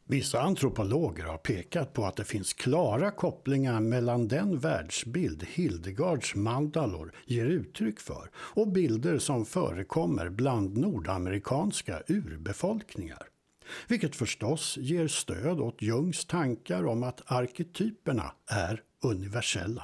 Vissa 0.10 0.42
antropologer 0.42 1.24
har 1.24 1.38
pekat 1.38 1.94
på 1.94 2.06
att 2.06 2.16
det 2.16 2.24
finns 2.24 2.54
klara 2.54 3.12
kopplingar 3.12 3.80
mellan 3.80 4.28
den 4.28 4.60
världsbild 4.60 5.44
Hildegards 5.44 6.36
mandalor 6.36 7.14
ger 7.26 7.46
uttryck 7.46 8.00
för 8.00 8.32
och 8.36 8.68
bilder 8.68 9.20
som 9.20 9.46
förekommer 9.46 10.30
bland 10.30 10.78
nordamerikanska 10.78 12.04
urbefolkningar. 12.08 13.22
Vilket 13.88 14.16
förstås 14.16 14.78
ger 14.78 15.08
stöd 15.08 15.60
åt 15.60 15.82
Jungs 15.82 16.26
tankar 16.26 16.86
om 16.86 17.04
att 17.04 17.22
arketyperna 17.26 18.32
är 18.48 18.82
universella. 19.04 19.84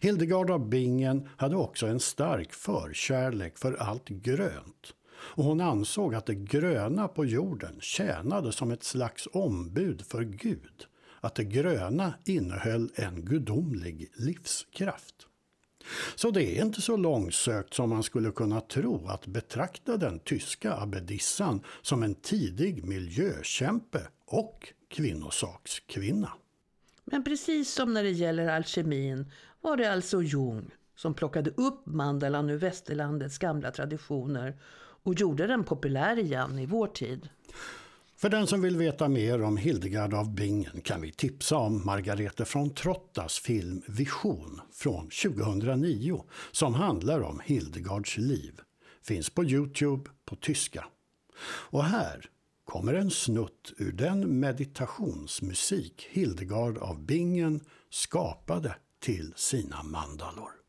Hildegard 0.00 0.50
av 0.50 0.68
Bingen 0.68 1.28
hade 1.36 1.56
också 1.56 1.86
en 1.86 2.00
stark 2.00 2.52
förkärlek 2.52 3.58
för 3.58 3.74
allt 3.74 4.08
grönt 4.08 4.94
och 5.22 5.44
hon 5.44 5.60
ansåg 5.60 6.14
att 6.14 6.26
det 6.26 6.34
gröna 6.34 7.08
på 7.08 7.24
jorden 7.24 7.76
tjänade 7.80 8.52
som 8.52 8.70
ett 8.70 8.84
slags 8.84 9.28
ombud 9.32 10.02
för 10.06 10.22
Gud, 10.22 10.86
att 11.20 11.34
det 11.34 11.44
gröna 11.44 12.14
innehöll 12.24 12.90
en 12.94 13.24
gudomlig 13.24 14.10
livskraft. 14.14 15.26
Så 16.14 16.30
det 16.30 16.58
är 16.58 16.64
inte 16.64 16.82
så 16.82 16.96
långsökt 16.96 17.74
som 17.74 17.90
man 17.90 18.02
skulle 18.02 18.30
kunna 18.30 18.60
tro 18.60 19.06
att 19.08 19.26
betrakta 19.26 19.96
den 19.96 20.18
tyska 20.18 20.74
abbedissan 20.74 21.62
som 21.82 22.02
en 22.02 22.14
tidig 22.14 22.84
miljökämpe 22.84 24.00
och 24.24 24.72
kvinnosakskvinna. 24.88 26.32
Men 27.04 27.24
precis 27.24 27.74
som 27.74 27.94
när 27.94 28.02
det 28.02 28.10
gäller 28.10 28.48
alkemin 28.48 29.30
var 29.60 29.76
det 29.76 29.92
alltså 29.92 30.22
Jung 30.22 30.70
som 30.96 31.14
plockade 31.14 31.50
upp 31.50 31.86
mandalan 31.86 32.50
ur 32.50 32.56
västerlandets 32.56 33.38
gamla 33.38 33.70
traditioner 33.70 34.56
och 35.02 35.14
gjorde 35.14 35.46
den 35.46 35.64
populär 35.64 36.18
igen 36.18 36.58
i 36.58 36.66
vår 36.66 36.86
tid. 36.86 37.28
För 38.16 38.28
den 38.28 38.46
som 38.46 38.62
vill 38.62 38.76
veta 38.76 39.08
mer 39.08 39.42
om 39.42 39.56
Hildegard 39.56 40.14
av 40.14 40.34
Bingen 40.34 40.80
kan 40.80 41.00
vi 41.00 41.12
tipsa 41.12 41.56
om 41.56 41.86
Margarete 41.86 42.44
von 42.54 42.74
Trottas 42.74 43.38
film 43.38 43.82
Vision 43.88 44.60
från 44.72 45.10
2009 45.10 46.24
som 46.52 46.74
handlar 46.74 47.20
om 47.20 47.40
Hildegards 47.44 48.18
liv. 48.18 48.60
Finns 49.02 49.30
på 49.30 49.44
Youtube 49.44 50.10
på 50.24 50.36
tyska. 50.36 50.84
Och 51.44 51.84
här 51.84 52.24
kommer 52.64 52.94
en 52.94 53.10
snutt 53.10 53.72
ur 53.76 53.92
den 53.92 54.40
meditationsmusik 54.40 56.08
Hildegard 56.10 56.78
av 56.78 57.04
Bingen 57.06 57.60
skapade 57.90 58.74
till 59.00 59.32
sina 59.36 59.82
mandalor. 59.82 60.59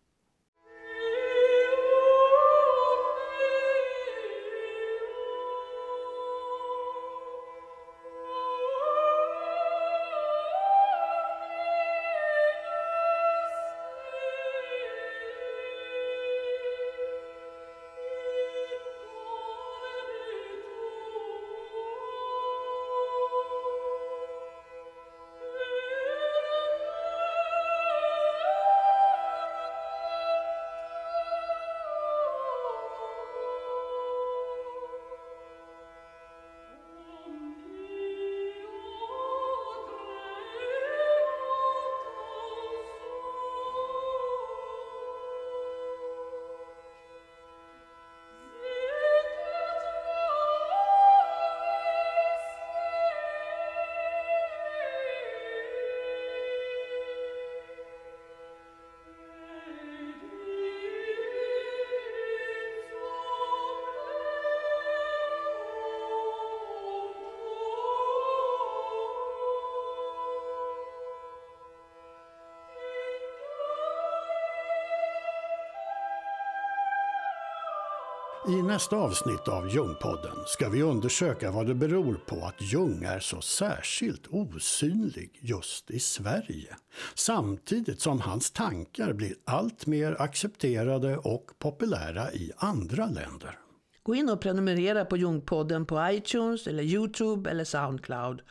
I 78.48 78.62
nästa 78.62 78.96
avsnitt 78.96 79.48
av 79.48 79.70
Ljungpodden 79.70 80.36
ska 80.46 80.70
vi 80.70 80.82
undersöka 80.82 81.52
vad 81.52 81.68
det 81.68 81.76
beror 81.76 82.14
på 82.14 82.46
att 82.46 82.62
Ljung 82.62 83.04
är 83.04 83.20
så 83.20 83.42
särskilt 83.42 84.28
osynlig 84.30 85.40
just 85.42 85.92
i 85.92 86.00
Sverige. 86.00 86.76
Samtidigt 87.16 88.02
som 88.02 88.22
hans 88.22 88.52
tankar 88.52 89.14
blir 89.14 89.36
allt 89.46 89.86
mer 89.86 90.22
accepterade 90.22 91.18
och 91.18 91.52
populära 91.60 92.34
i 92.34 92.52
andra 92.58 93.06
länder. 93.06 93.60
Gå 94.04 94.16
in 94.16 94.30
och 94.30 94.42
prenumerera 94.42 95.06
på 95.06 95.18
Ljungpodden 95.18 95.86
på 95.86 96.10
iTunes, 96.12 96.68
eller 96.68 96.84
Youtube 96.84 97.50
eller 97.50 97.64
Soundcloud. 97.64 98.42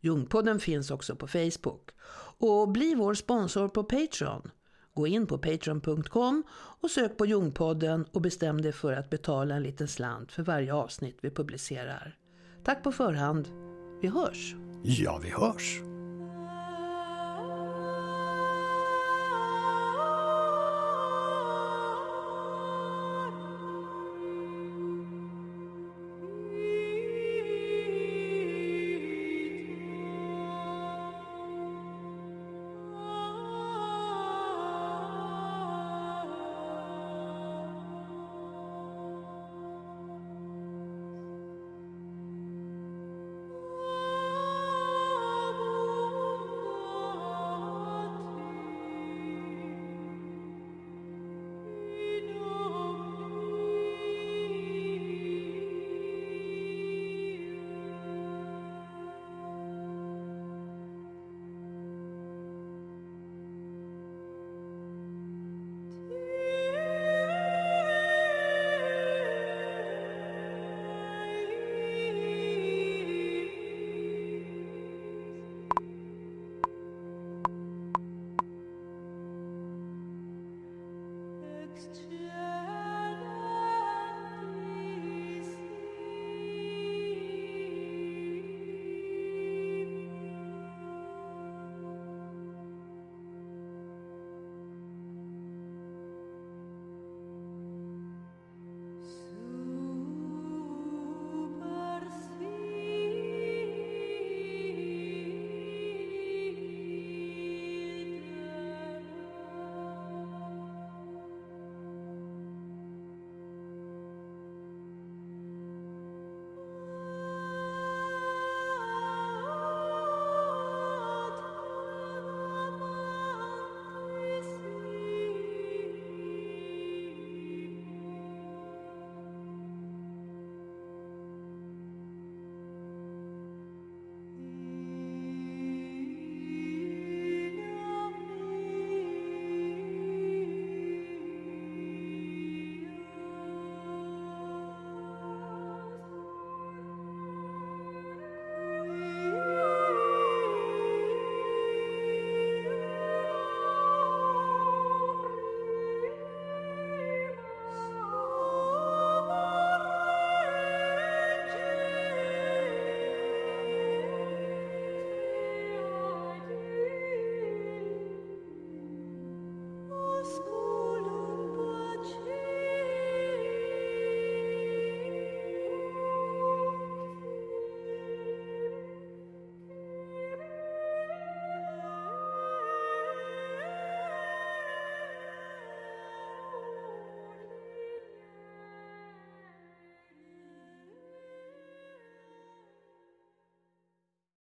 Ljungpodden 0.00 0.60
finns 0.60 0.90
också 0.90 1.16
på 1.16 1.26
Facebook. 1.26 1.90
Och 2.38 2.68
bli 2.68 2.94
vår 2.94 3.14
sponsor 3.14 3.68
på 3.68 3.84
Patreon. 3.84 4.50
Gå 5.00 5.06
in 5.06 5.26
på 5.26 5.38
patreon.com 5.38 6.42
och 6.80 6.90
sök 6.90 7.16
på 7.16 7.26
Jungpodden 7.26 8.04
och 8.12 8.20
bestäm 8.20 8.60
dig 8.60 8.72
för 8.72 8.92
att 8.92 9.10
betala 9.10 9.54
en 9.54 9.62
liten 9.62 9.88
slant 9.88 10.32
för 10.32 10.42
varje 10.42 10.74
avsnitt 10.74 11.18
vi 11.20 11.30
publicerar. 11.30 12.18
Tack 12.64 12.82
på 12.82 12.92
förhand. 12.92 13.48
Vi 14.02 14.08
hörs! 14.08 14.54
Ja, 14.82 15.20
vi 15.22 15.30
hörs! 15.30 15.89